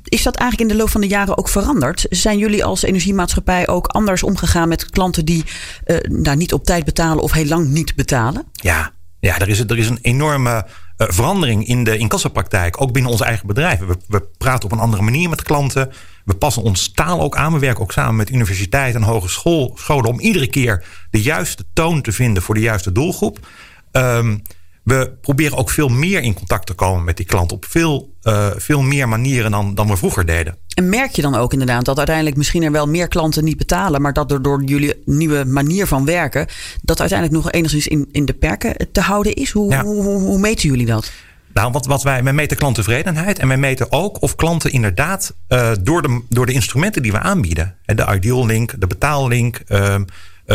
is 0.03 0.23
dat 0.23 0.35
eigenlijk 0.35 0.69
in 0.69 0.75
de 0.75 0.81
loop 0.81 0.91
van 0.91 1.01
de 1.01 1.07
jaren 1.07 1.37
ook 1.37 1.49
veranderd? 1.49 2.05
Zijn 2.09 2.37
jullie 2.37 2.65
als 2.65 2.83
energiemaatschappij 2.83 3.67
ook 3.67 3.87
anders 3.87 4.23
omgegaan 4.23 4.67
met 4.67 4.89
klanten 4.89 5.25
die 5.25 5.43
uh, 5.85 5.97
nou, 5.99 6.37
niet 6.37 6.53
op 6.53 6.65
tijd 6.65 6.85
betalen 6.85 7.23
of 7.23 7.31
heel 7.31 7.45
lang 7.45 7.67
niet 7.67 7.95
betalen? 7.95 8.45
Ja, 8.51 8.91
ja 9.19 9.39
er, 9.39 9.49
is, 9.49 9.59
er 9.59 9.77
is 9.77 9.89
een 9.89 9.99
enorme 10.01 10.65
verandering 10.97 11.67
in 11.67 11.83
de 11.83 11.97
incassopraktijk, 11.97 12.81
ook 12.81 12.91
binnen 12.91 13.11
onze 13.11 13.25
eigen 13.25 13.47
bedrijven. 13.47 13.87
We, 13.87 13.97
we 14.07 14.27
praten 14.37 14.63
op 14.63 14.71
een 14.71 14.83
andere 14.83 15.03
manier 15.03 15.29
met 15.29 15.41
klanten. 15.41 15.91
We 16.25 16.35
passen 16.35 16.63
ons 16.63 16.91
taal 16.91 17.21
ook 17.21 17.35
aan. 17.35 17.53
We 17.53 17.59
werken 17.59 17.83
ook 17.83 17.91
samen 17.91 18.15
met 18.15 18.29
universiteiten 18.29 19.01
en 19.01 19.07
hogescholen 19.07 20.09
om 20.09 20.19
iedere 20.19 20.47
keer 20.47 20.85
de 21.09 21.21
juiste 21.21 21.65
toon 21.73 22.01
te 22.01 22.11
vinden 22.11 22.43
voor 22.43 22.55
de 22.55 22.61
juiste 22.61 22.91
doelgroep. 22.91 23.47
Um, 23.91 24.41
we 24.87 25.17
proberen 25.21 25.57
ook 25.57 25.69
veel 25.69 25.87
meer 25.87 26.21
in 26.21 26.33
contact 26.33 26.65
te 26.65 26.73
komen 26.73 27.03
met 27.03 27.17
die 27.17 27.25
klant 27.25 27.51
op 27.51 27.65
veel, 27.69 28.13
uh, 28.23 28.47
veel 28.55 28.81
meer 28.81 29.09
manieren 29.09 29.51
dan, 29.51 29.75
dan 29.75 29.87
we 29.87 29.97
vroeger 29.97 30.25
deden. 30.25 30.57
En 30.73 30.89
merk 30.89 31.11
je 31.11 31.21
dan 31.21 31.35
ook 31.35 31.51
inderdaad 31.53 31.85
dat 31.85 31.97
uiteindelijk 31.97 32.37
misschien 32.37 32.63
er 32.63 32.71
wel 32.71 32.87
meer 32.87 33.07
klanten 33.07 33.43
niet 33.43 33.57
betalen, 33.57 34.01
maar 34.01 34.13
dat 34.13 34.31
er 34.31 34.41
door 34.41 34.63
jullie 34.63 35.01
nieuwe 35.05 35.45
manier 35.45 35.87
van 35.87 36.05
werken, 36.05 36.47
dat 36.81 36.99
uiteindelijk 36.99 37.43
nog 37.43 37.51
enigszins 37.51 37.87
in, 37.87 38.09
in 38.11 38.25
de 38.25 38.33
perken 38.33 38.87
te 38.91 39.01
houden 39.01 39.33
is? 39.33 39.51
Hoe, 39.51 39.71
ja. 39.71 39.83
hoe, 39.83 40.03
hoe, 40.03 40.19
hoe 40.19 40.39
meten 40.39 40.69
jullie 40.69 40.85
dat? 40.85 41.11
Nou, 41.53 41.71
wat, 41.71 41.85
wat 41.85 42.03
wij, 42.03 42.23
wij 42.23 42.33
meten 42.33 42.57
klanttevredenheid 42.57 43.39
en 43.39 43.47
wij 43.47 43.57
meten 43.57 43.91
ook 43.91 44.21
of 44.21 44.35
klanten 44.35 44.71
inderdaad 44.71 45.33
uh, 45.49 45.71
door, 45.81 46.01
de, 46.01 46.21
door 46.29 46.45
de 46.45 46.53
instrumenten 46.53 47.01
die 47.01 47.11
we 47.11 47.19
aanbieden, 47.19 47.75
de 47.85 48.13
Ideal 48.15 48.45
Link, 48.45 48.73
de 48.79 48.87
betaallink, 48.87 49.61
uh, 49.67 49.95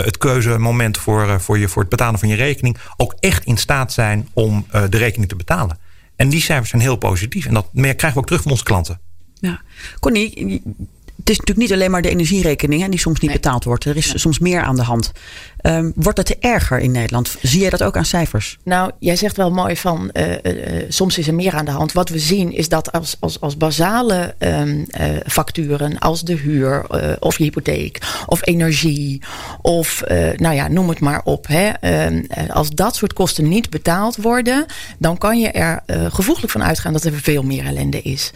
het 0.01 0.19
keuzemoment 0.19 0.99
voor, 0.99 1.41
voor, 1.41 1.59
je, 1.59 1.69
voor 1.69 1.83
het 1.83 1.91
betalen 1.91 2.19
van 2.19 2.29
je 2.29 2.35
rekening, 2.35 2.77
ook 2.97 3.15
echt 3.21 3.45
in 3.45 3.57
staat 3.57 3.93
zijn 3.93 4.29
om 4.33 4.67
uh, 4.75 4.83
de 4.89 4.97
rekening 4.97 5.29
te 5.29 5.37
betalen. 5.37 5.79
En 6.17 6.29
die 6.29 6.41
cijfers 6.41 6.71
zijn 6.71 6.83
heel 6.83 6.97
positief 6.97 7.47
en 7.47 7.55
dat 7.55 7.69
krijgen 7.73 8.13
we 8.13 8.19
ook 8.19 8.27
terug 8.27 8.43
van 8.43 8.51
onze 8.51 8.65
klanten. 8.65 9.01
Ja. 9.35 9.61
Connie, 10.01 10.63
het 11.23 11.31
is 11.31 11.39
natuurlijk 11.39 11.69
niet 11.69 11.79
alleen 11.79 11.91
maar 11.91 12.03
de 12.03 12.09
energierekening 12.09 12.83
hè, 12.83 12.89
die 12.89 12.99
soms 12.99 13.21
niet 13.21 13.31
nee. 13.31 13.41
betaald 13.41 13.65
wordt. 13.65 13.85
Er 13.85 13.97
is 13.97 14.07
ja. 14.07 14.19
soms 14.19 14.39
meer 14.39 14.63
aan 14.63 14.77
de 14.77 14.83
hand. 14.83 15.13
Um, 15.63 15.93
wordt 15.95 16.19
het 16.19 16.39
erger 16.39 16.79
in 16.79 16.91
Nederland? 16.91 17.37
Zie 17.43 17.61
jij 17.61 17.71
dat 17.71 17.83
ook 17.83 17.97
aan 17.97 18.05
cijfers? 18.05 18.59
Nou, 18.65 18.91
jij 18.99 19.17
zegt 19.17 19.37
wel 19.37 19.51
mooi 19.51 19.77
van 19.77 20.11
uh, 20.13 20.31
uh, 20.31 20.85
soms 20.89 21.19
is 21.19 21.27
er 21.27 21.35
meer 21.35 21.55
aan 21.55 21.65
de 21.65 21.71
hand. 21.71 21.93
Wat 21.93 22.09
we 22.09 22.19
zien 22.19 22.53
is 22.53 22.69
dat 22.69 22.93
als, 22.93 23.17
als, 23.21 23.41
als 23.41 23.57
basale 23.57 24.35
um, 24.39 24.87
uh, 25.01 25.07
facturen, 25.27 25.99
als 25.99 26.23
de 26.23 26.35
huur 26.35 26.87
of 27.21 27.39
je 27.39 27.45
hypotheek 27.45 27.99
of 28.27 28.47
energie 28.47 29.23
of 29.61 30.03
nou 30.37 30.55
ja, 30.55 30.69
noem 30.69 30.89
het 30.89 31.01
maar 31.01 31.21
op. 31.25 31.47
Hè, 31.47 31.71
um, 32.07 32.27
als 32.49 32.71
dat 32.71 32.97
soort 32.97 33.13
kosten 33.13 33.49
niet 33.49 33.71
betaald 33.71 34.17
worden, 34.17 34.67
dan 34.99 35.19
kan 35.19 35.41
je 35.41 35.49
er 35.49 35.83
gevoeglijk 36.11 36.53
van 36.53 36.63
uitgaan 36.63 36.93
dat 36.93 37.05
er 37.05 37.13
veel 37.13 37.43
meer 37.43 37.65
ellende 37.65 38.03
is. 38.03 38.33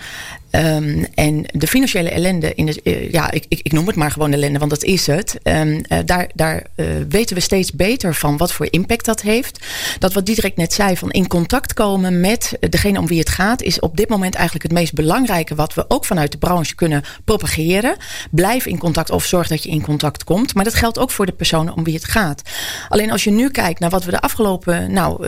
Um, 0.56 1.06
en 1.14 1.44
de 1.52 1.66
financiële 1.66 2.10
ellende, 2.10 2.54
in 2.54 2.66
de, 2.66 2.80
uh, 2.82 3.10
ja, 3.12 3.30
ik, 3.30 3.44
ik, 3.48 3.60
ik, 3.62 3.72
noem 3.72 3.86
het 3.86 3.96
maar 3.96 4.10
gewoon 4.10 4.32
ellende, 4.32 4.58
want 4.58 4.70
dat 4.70 4.82
is 4.82 5.06
het. 5.06 5.38
Um, 5.42 5.84
uh, 5.88 5.98
daar 6.04 6.30
daar 6.34 6.66
uh, 6.76 6.86
weten 7.08 7.36
we 7.36 7.42
steeds 7.42 7.72
beter 7.72 8.14
van 8.14 8.36
wat 8.36 8.52
voor 8.52 8.66
impact 8.70 9.04
dat 9.04 9.22
heeft. 9.22 9.66
Dat 9.98 10.12
wat 10.12 10.26
Diederik 10.26 10.56
net 10.56 10.72
zei, 10.72 10.96
van 10.96 11.10
in 11.10 11.26
contact 11.26 11.74
komen 11.74 12.20
met 12.20 12.56
degene 12.60 12.98
om 12.98 13.06
wie 13.06 13.18
het 13.18 13.28
gaat, 13.28 13.62
is 13.62 13.80
op 13.80 13.96
dit 13.96 14.08
moment 14.08 14.34
eigenlijk 14.34 14.64
het 14.64 14.78
meest 14.78 14.94
belangrijke 14.94 15.54
wat 15.54 15.74
we 15.74 15.84
ook 15.88 16.04
vanuit 16.04 16.32
de 16.32 16.38
branche 16.38 16.74
kunnen 16.74 17.02
propageren. 17.24 17.96
Blijf 18.30 18.66
in 18.66 18.78
contact 18.78 19.10
of 19.10 19.24
zorg 19.24 19.48
dat 19.48 19.62
je 19.62 19.70
in 19.70 19.82
contact 19.82 20.24
komt. 20.24 20.54
Maar 20.54 20.64
dat 20.64 20.74
geldt 20.74 20.98
ook 20.98 21.10
voor 21.10 21.26
de 21.26 21.32
personen 21.32 21.74
om 21.74 21.84
wie 21.84 21.94
het 21.94 22.04
gaat. 22.04 22.42
Alleen 22.88 23.10
als 23.10 23.24
je 23.24 23.30
nu 23.30 23.50
kijkt 23.50 23.80
naar 23.80 23.90
wat 23.90 24.04
we 24.04 24.10
de 24.10 24.20
afgelopen, 24.20 24.92
nou, 24.92 25.26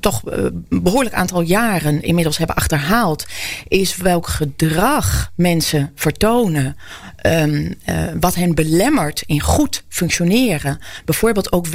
toch 0.00 0.22
behoorlijk 0.68 1.14
aantal 1.14 1.40
jaren 1.40 2.02
inmiddels 2.02 2.38
hebben 2.38 2.56
achterhaald, 2.56 3.26
is 3.68 3.96
welk 3.96 4.26
gedrag 4.26 4.54
mensen 5.36 5.92
vertonen, 5.94 6.76
um, 7.22 7.74
uh, 7.88 8.04
wat 8.20 8.34
hen 8.34 8.54
belemmert 8.54 9.22
in 9.26 9.40
goed 9.40 9.84
functioneren. 9.88 10.78
Bijvoorbeeld 11.04 11.52
ook 11.52 11.66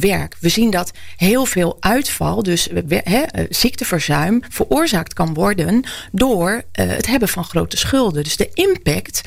werk. 0.00 0.36
We 0.40 0.48
zien 0.48 0.70
dat 0.70 0.92
heel 1.16 1.46
veel 1.46 1.76
uitval, 1.80 2.42
dus 2.42 2.68
he, 2.88 3.22
ziekteverzuim, 3.48 4.42
veroorzaakt 4.48 5.12
kan 5.12 5.34
worden 5.34 5.84
door 6.12 6.50
uh, 6.50 6.86
het 6.88 7.06
hebben 7.06 7.28
van 7.28 7.44
grote 7.44 7.76
schulden. 7.76 8.22
Dus 8.24 8.36
de 8.36 8.50
impact, 8.54 9.20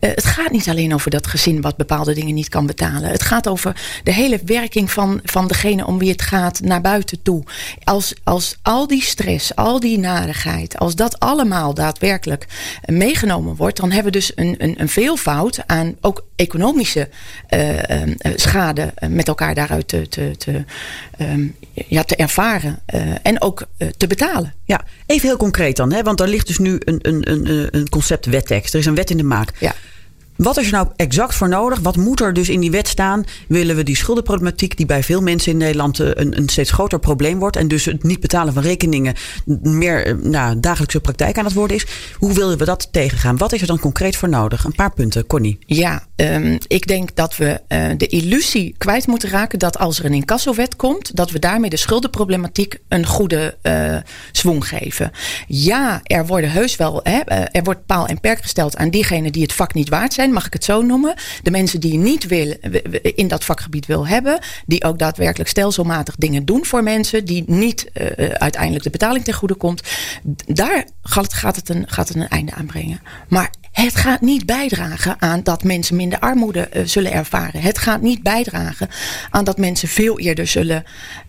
het 0.00 0.24
gaat 0.24 0.50
niet 0.50 0.68
alleen 0.68 0.94
over 0.94 1.10
dat 1.10 1.26
gezin 1.26 1.60
wat 1.60 1.76
bepaalde 1.76 2.14
dingen 2.14 2.34
niet 2.34 2.48
kan 2.48 2.66
betalen. 2.66 3.10
Het 3.10 3.22
gaat 3.22 3.48
over 3.48 3.76
de 4.02 4.12
hele 4.12 4.40
werking 4.44 4.90
van, 4.90 5.20
van 5.24 5.48
degene 5.48 5.86
om 5.86 5.98
wie 5.98 6.10
het 6.10 6.22
gaat 6.22 6.60
naar 6.60 6.80
buiten 6.80 7.22
toe. 7.22 7.42
Als, 7.84 8.14
als 8.22 8.56
al 8.62 8.86
die 8.86 9.02
stress, 9.02 9.54
al 9.56 9.80
die 9.80 9.98
narigheid, 9.98 10.78
als 10.78 10.94
dat 10.94 11.18
allemaal 11.18 11.74
daadwerkelijk 11.74 12.46
meegenomen 12.84 13.56
wordt, 13.56 13.76
dan 13.76 13.90
hebben 13.90 14.12
we 14.12 14.18
dus 14.18 14.32
een, 14.34 14.54
een, 14.58 14.80
een 14.80 14.88
veelvoud 14.94 15.66
aan 15.66 15.96
ook 16.00 16.26
economische 16.36 17.08
uh, 17.50 17.72
uh, 17.72 18.14
schade 18.36 18.94
met 19.08 19.28
elkaar 19.28 19.54
daaruit 19.54 19.88
te, 19.88 20.08
te, 20.08 20.34
te, 20.38 20.64
um, 21.20 21.56
ja, 21.72 22.02
te 22.02 22.16
ervaren 22.16 22.82
uh, 22.94 23.00
en 23.22 23.40
ook 23.42 23.66
te 23.96 24.06
betalen. 24.06 24.54
Ja, 24.64 24.84
even 25.06 25.28
heel 25.28 25.36
concreet 25.36 25.76
dan, 25.76 25.92
hè? 25.92 26.02
want 26.02 26.20
er 26.20 26.28
ligt 26.28 26.46
dus 26.46 26.58
nu 26.58 26.80
een, 26.84 26.98
een, 27.02 27.30
een, 27.30 27.68
een 27.70 27.88
concept 27.88 28.26
wettekst. 28.26 28.74
Er 28.74 28.80
is 28.80 28.86
een 28.86 28.94
wet 28.94 29.10
in 29.10 29.16
de 29.16 29.22
maak. 29.22 29.52
Ja. 29.58 29.74
Wat 30.36 30.58
is 30.58 30.66
er 30.66 30.72
nou 30.72 30.88
exact 30.96 31.34
voor 31.34 31.48
nodig? 31.48 31.78
Wat 31.80 31.96
moet 31.96 32.20
er 32.20 32.32
dus 32.32 32.48
in 32.48 32.60
die 32.60 32.70
wet 32.70 32.88
staan? 32.88 33.24
Willen 33.48 33.76
we 33.76 33.82
die 33.82 33.96
schuldenproblematiek, 33.96 34.76
die 34.76 34.86
bij 34.86 35.02
veel 35.02 35.20
mensen 35.22 35.52
in 35.52 35.58
Nederland 35.58 35.98
een, 35.98 36.36
een 36.36 36.48
steeds 36.48 36.70
groter 36.70 36.98
probleem 36.98 37.38
wordt, 37.38 37.56
en 37.56 37.68
dus 37.68 37.84
het 37.84 38.02
niet 38.02 38.20
betalen 38.20 38.52
van 38.52 38.62
rekeningen 38.62 39.14
meer 39.62 40.18
nou, 40.22 40.60
dagelijkse 40.60 41.00
praktijk 41.00 41.38
aan 41.38 41.44
het 41.44 41.54
worden 41.54 41.76
is, 41.76 41.86
hoe 42.18 42.32
willen 42.32 42.58
we 42.58 42.64
dat 42.64 42.88
tegengaan? 42.90 43.36
Wat 43.36 43.52
is 43.52 43.60
er 43.60 43.66
dan 43.66 43.78
concreet 43.78 44.16
voor 44.16 44.28
nodig? 44.28 44.64
Een 44.64 44.74
paar 44.74 44.92
punten, 44.92 45.26
Connie. 45.26 45.58
Ja, 45.66 46.06
um, 46.16 46.58
ik 46.66 46.86
denk 46.86 47.16
dat 47.16 47.36
we 47.36 47.60
uh, 47.68 47.86
de 47.96 48.06
illusie 48.06 48.74
kwijt 48.78 49.06
moeten 49.06 49.28
raken 49.28 49.58
dat 49.58 49.78
als 49.78 49.98
er 49.98 50.04
een 50.04 50.14
incassowet 50.14 50.76
komt, 50.76 51.16
dat 51.16 51.30
we 51.30 51.38
daarmee 51.38 51.70
de 51.70 51.76
schuldenproblematiek 51.76 52.78
een 52.88 53.06
goede 53.06 53.56
uh, 53.62 53.96
geven. 54.58 55.10
Ja, 55.46 56.00
er 56.02 56.26
worden 56.26 56.50
heus 56.50 56.76
wel, 56.76 57.00
hè, 57.02 57.18
er 57.52 57.62
wordt 57.62 57.86
paal 57.86 58.06
en 58.06 58.20
perk 58.20 58.42
gesteld 58.42 58.76
aan 58.76 58.90
diegenen 58.90 59.32
die 59.32 59.42
het 59.42 59.52
vak 59.52 59.74
niet 59.74 59.88
waard 59.88 60.12
zijn 60.12 60.23
mag 60.32 60.46
ik 60.46 60.52
het 60.52 60.64
zo 60.64 60.82
noemen. 60.82 61.14
De 61.42 61.50
mensen 61.50 61.80
die 61.80 61.92
je 61.92 61.98
niet 61.98 62.26
wil, 62.26 62.56
in 63.02 63.28
dat 63.28 63.44
vakgebied 63.44 63.86
wil 63.86 64.06
hebben. 64.06 64.38
Die 64.66 64.84
ook 64.84 64.98
daadwerkelijk 64.98 65.50
stelselmatig 65.50 66.14
dingen 66.16 66.44
doen 66.44 66.64
voor 66.64 66.82
mensen. 66.82 67.24
Die 67.24 67.44
niet 67.46 67.90
uh, 67.94 68.06
uiteindelijk 68.32 68.84
de 68.84 68.90
betaling 68.90 69.24
ten 69.24 69.34
goede 69.34 69.54
komt. 69.54 69.82
Daar 70.46 70.86
gaat 71.02 71.56
het 71.56 71.68
een, 71.68 71.84
gaat 71.86 72.08
het 72.08 72.16
een 72.16 72.28
einde 72.28 72.52
aan 72.52 72.66
brengen. 72.66 73.00
Maar 73.28 73.50
het 73.72 73.96
gaat 73.96 74.20
niet 74.20 74.46
bijdragen 74.46 75.16
aan 75.18 75.42
dat 75.42 75.62
mensen 75.62 75.96
minder 75.96 76.18
armoede 76.18 76.68
zullen 76.84 77.12
ervaren. 77.12 77.60
Het 77.60 77.78
gaat 77.78 78.00
niet 78.00 78.22
bijdragen 78.22 78.88
aan 79.30 79.44
dat 79.44 79.58
mensen 79.58 79.88
veel 79.88 80.18
eerder 80.18 80.46
zullen 80.46 80.84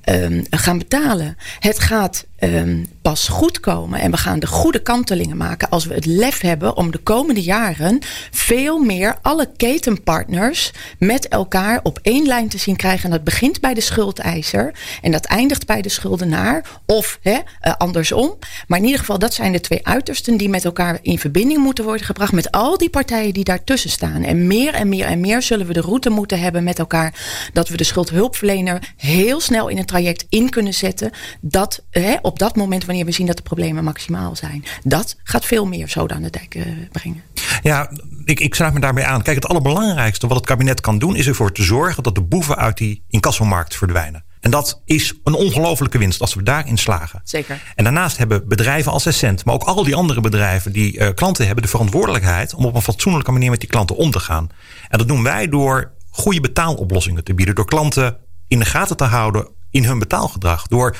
um, 0.05 0.43
gaan 0.49 0.77
betalen. 0.77 1.37
Het 1.59 1.79
gaat 1.79 2.25
um, 2.39 2.85
pas 3.05 3.27
goed 3.27 3.59
komen 3.59 3.99
en 3.99 4.11
we 4.11 4.17
gaan 4.17 4.39
de 4.39 4.47
goede 4.47 4.81
kantelingen 4.81 5.37
maken 5.37 5.69
als 5.69 5.85
we 5.85 5.93
het 5.93 6.05
lef 6.05 6.41
hebben 6.41 6.77
om 6.77 6.91
de 6.91 6.97
komende 6.97 7.41
jaren 7.41 7.99
veel 8.31 8.79
meer 8.79 9.17
alle 9.21 9.49
ketenpartners 9.57 10.71
met 10.99 11.27
elkaar 11.27 11.79
op 11.83 11.99
één 12.01 12.25
lijn 12.25 12.49
te 12.49 12.57
zien 12.57 12.75
krijgen. 12.75 13.03
En 13.05 13.11
dat 13.11 13.23
begint 13.23 13.61
bij 13.61 13.73
de 13.73 13.81
schuldeiser 13.81 14.73
en 15.01 15.11
dat 15.11 15.25
eindigt 15.25 15.65
bij 15.65 15.81
de 15.81 15.89
schuldenaar 15.89 16.65
of 16.85 17.19
hè, 17.21 17.31
uh, 17.31 17.73
andersom. 17.77 18.37
Maar 18.67 18.79
in 18.79 18.85
ieder 18.85 18.99
geval, 18.99 19.19
dat 19.19 19.33
zijn 19.33 19.51
de 19.51 19.59
twee 19.59 19.87
uitersten 19.87 20.37
die 20.37 20.49
met 20.49 20.65
elkaar 20.65 20.99
in 21.01 21.19
verbinding 21.19 21.59
moeten 21.59 21.83
worden 21.83 22.05
gebracht 22.05 22.31
met 22.31 22.51
al 22.51 22.77
die 22.77 22.89
partijen 22.89 23.33
die 23.33 23.43
daartussen 23.43 23.89
staan. 23.89 24.23
En 24.23 24.47
meer 24.47 24.73
en 24.73 24.89
meer 24.89 25.05
en 25.05 25.19
meer 25.19 25.41
zullen 25.41 25.67
we 25.67 25.73
de 25.73 25.81
route 25.81 26.09
moeten 26.09 26.39
hebben 26.39 26.63
met 26.63 26.79
elkaar 26.79 27.13
dat 27.53 27.69
we 27.69 27.77
de 27.77 27.83
schuldhulpverlener 27.83 28.93
heel 28.97 29.39
snel 29.39 29.67
in 29.67 29.77
het 29.77 29.87
traject 29.87 30.25
in 30.29 30.49
kunnen 30.49 30.73
zetten. 30.73 31.11
Dat 31.41 31.83
hè, 31.89 32.15
op 32.21 32.39
dat 32.39 32.55
moment, 32.55 32.85
wanneer 32.95 33.13
we 33.13 33.17
zien 33.17 33.27
dat 33.27 33.37
de 33.37 33.55
problemen 33.55 33.83
maximaal 33.83 34.35
zijn, 34.35 34.65
dat 34.83 35.15
gaat 35.23 35.45
veel 35.45 35.65
meer 35.65 35.89
zoden 35.89 36.15
aan 36.15 36.23
de 36.23 36.29
dijk 36.29 36.55
uh, 36.55 36.65
brengen. 36.91 37.23
Ja, 37.63 37.91
ik, 38.23 38.39
ik 38.39 38.55
sluit 38.55 38.73
me 38.73 38.79
daarbij 38.79 39.05
aan. 39.05 39.21
Kijk, 39.21 39.35
het 39.35 39.47
allerbelangrijkste 39.47 40.27
wat 40.27 40.37
het 40.37 40.45
kabinet 40.45 40.81
kan 40.81 40.99
doen, 40.99 41.15
is 41.15 41.27
ervoor 41.27 41.51
te 41.51 41.63
zorgen 41.63 42.03
dat 42.03 42.15
de 42.15 42.21
boeven 42.21 42.57
uit 42.57 42.77
die 42.77 43.03
incassomarkt 43.07 43.75
verdwijnen. 43.75 44.23
En 44.39 44.51
dat 44.51 44.81
is 44.85 45.13
een 45.23 45.33
ongelofelijke 45.33 45.97
winst 45.97 46.21
als 46.21 46.33
we 46.33 46.43
daarin 46.43 46.77
slagen. 46.77 47.21
Zeker. 47.23 47.61
En 47.75 47.83
daarnaast 47.83 48.17
hebben 48.17 48.47
bedrijven 48.47 48.91
als 48.91 49.05
Essent, 49.05 49.45
maar 49.45 49.53
ook 49.53 49.63
al 49.63 49.83
die 49.83 49.95
andere 49.95 50.21
bedrijven 50.21 50.71
die 50.71 50.97
uh, 50.97 51.07
klanten 51.15 51.45
hebben, 51.45 51.63
de 51.63 51.69
verantwoordelijkheid 51.69 52.53
om 52.53 52.65
op 52.65 52.75
een 52.75 52.81
fatsoenlijke 52.81 53.31
manier 53.31 53.49
met 53.49 53.59
die 53.59 53.69
klanten 53.69 53.95
om 53.95 54.11
te 54.11 54.19
gaan. 54.19 54.49
En 54.89 54.97
dat 54.97 55.07
doen 55.07 55.23
wij 55.23 55.47
door 55.47 55.91
goede 56.09 56.41
betaaloplossingen 56.41 57.23
te 57.23 57.33
bieden, 57.33 57.55
door 57.55 57.65
klanten 57.65 58.17
in 58.47 58.59
de 58.59 58.65
gaten 58.65 58.97
te 58.97 59.03
houden 59.03 59.47
in 59.69 59.83
hun 59.83 59.99
betaalgedrag. 59.99 60.67
Door 60.67 60.97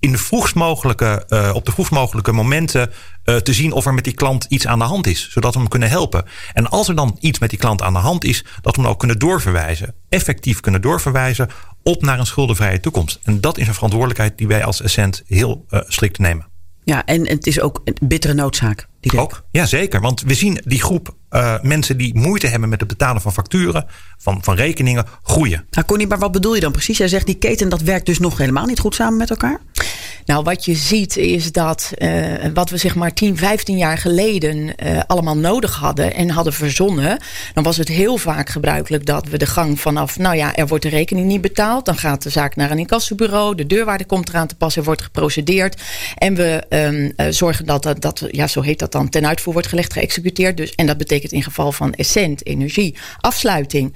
in 0.00 0.12
de 0.12 0.18
vroegst 0.18 0.54
mogelijke, 0.54 1.24
uh, 1.28 1.50
op 1.54 1.66
de 1.66 1.72
vroegst 1.72 1.92
mogelijke 1.92 2.32
momenten 2.32 2.90
uh, 3.24 3.36
te 3.36 3.52
zien 3.52 3.72
of 3.72 3.86
er 3.86 3.94
met 3.94 4.04
die 4.04 4.12
klant 4.12 4.46
iets 4.48 4.66
aan 4.66 4.78
de 4.78 4.84
hand 4.84 5.06
is. 5.06 5.30
Zodat 5.30 5.54
we 5.54 5.60
hem 5.60 5.68
kunnen 5.68 5.88
helpen. 5.88 6.24
En 6.52 6.68
als 6.68 6.88
er 6.88 6.94
dan 6.94 7.16
iets 7.20 7.38
met 7.38 7.50
die 7.50 7.58
klant 7.58 7.82
aan 7.82 7.92
de 7.92 7.98
hand 7.98 8.24
is, 8.24 8.44
dat 8.62 8.76
we 8.76 8.82
hem 8.82 8.90
ook 8.90 8.98
kunnen 8.98 9.18
doorverwijzen. 9.18 9.94
Effectief 10.08 10.60
kunnen 10.60 10.80
doorverwijzen 10.80 11.48
op 11.82 12.02
naar 12.02 12.18
een 12.18 12.26
schuldenvrije 12.26 12.80
toekomst. 12.80 13.18
En 13.22 13.40
dat 13.40 13.58
is 13.58 13.66
een 13.66 13.74
verantwoordelijkheid 13.74 14.38
die 14.38 14.46
wij 14.46 14.64
als 14.64 14.82
Essent 14.82 15.22
heel 15.26 15.64
uh, 15.70 15.80
strikt 15.86 16.18
nemen. 16.18 16.46
Ja, 16.88 17.04
en 17.04 17.28
het 17.28 17.46
is 17.46 17.60
ook 17.60 17.80
een 17.84 17.96
bittere 18.02 18.34
noodzaak. 18.34 18.86
Die 19.00 19.20
ook, 19.20 19.44
ja 19.50 19.66
zeker. 19.66 20.00
Want 20.00 20.20
we 20.20 20.34
zien 20.34 20.60
die 20.64 20.82
groep 20.82 21.16
uh, 21.30 21.60
mensen 21.62 21.96
die 21.96 22.18
moeite 22.18 22.46
hebben 22.46 22.68
met 22.68 22.80
het 22.80 22.88
betalen 22.88 23.22
van 23.22 23.32
facturen, 23.32 23.86
van, 24.18 24.38
van 24.42 24.54
rekeningen, 24.54 25.04
groeien. 25.22 25.66
Nou 25.70 25.86
Connie, 25.86 26.06
maar 26.06 26.18
wat 26.18 26.32
bedoel 26.32 26.54
je 26.54 26.60
dan 26.60 26.72
precies? 26.72 26.98
Jij 26.98 27.08
zegt 27.08 27.26
die 27.26 27.34
keten 27.34 27.68
dat 27.68 27.80
werkt 27.80 28.06
dus 28.06 28.18
nog 28.18 28.38
helemaal 28.38 28.66
niet 28.66 28.78
goed 28.78 28.94
samen 28.94 29.18
met 29.18 29.30
elkaar? 29.30 29.60
Nou, 30.28 30.42
wat 30.42 30.64
je 30.64 30.74
ziet 30.74 31.16
is 31.16 31.52
dat 31.52 31.92
uh, 31.98 32.34
wat 32.54 32.70
we 32.70 32.76
zeg 32.76 32.94
maar 32.94 33.12
10, 33.12 33.36
15 33.36 33.76
jaar 33.76 33.98
geleden 33.98 34.56
uh, 34.56 35.00
allemaal 35.06 35.36
nodig 35.36 35.74
hadden 35.74 36.14
en 36.14 36.30
hadden 36.30 36.52
verzonnen, 36.52 37.18
dan 37.54 37.64
was 37.64 37.76
het 37.76 37.88
heel 37.88 38.16
vaak 38.16 38.48
gebruikelijk 38.48 39.06
dat 39.06 39.28
we 39.28 39.38
de 39.38 39.46
gang 39.46 39.80
vanaf, 39.80 40.18
nou 40.18 40.36
ja, 40.36 40.54
er 40.54 40.66
wordt 40.66 40.84
de 40.84 40.90
rekening 40.90 41.26
niet 41.26 41.40
betaald, 41.40 41.84
dan 41.84 41.96
gaat 41.96 42.22
de 42.22 42.30
zaak 42.30 42.56
naar 42.56 42.70
een 42.70 42.78
incassobureau, 42.78 43.54
de 43.54 43.66
deurwaarde 43.66 44.04
komt 44.04 44.28
eraan 44.28 44.46
te 44.46 44.54
pas, 44.54 44.76
er 44.76 44.84
wordt 44.84 45.02
geprocedeerd 45.02 45.82
en 46.14 46.34
we 46.34 46.62
um, 46.68 47.12
uh, 47.16 47.26
zorgen 47.30 47.66
dat, 47.66 47.94
dat 47.98 48.26
ja, 48.30 48.46
zo 48.46 48.60
heet 48.60 48.78
dat 48.78 48.92
dan, 48.92 49.08
ten 49.08 49.26
uitvoer 49.26 49.52
wordt 49.52 49.68
gelegd, 49.68 49.92
geëxecuteerd. 49.92 50.56
Dus, 50.56 50.74
en 50.74 50.86
dat 50.86 50.96
betekent 50.96 51.32
in 51.32 51.42
geval 51.42 51.72
van 51.72 51.94
Essent, 51.94 52.46
energie, 52.46 52.96
afsluiting. 53.20 53.94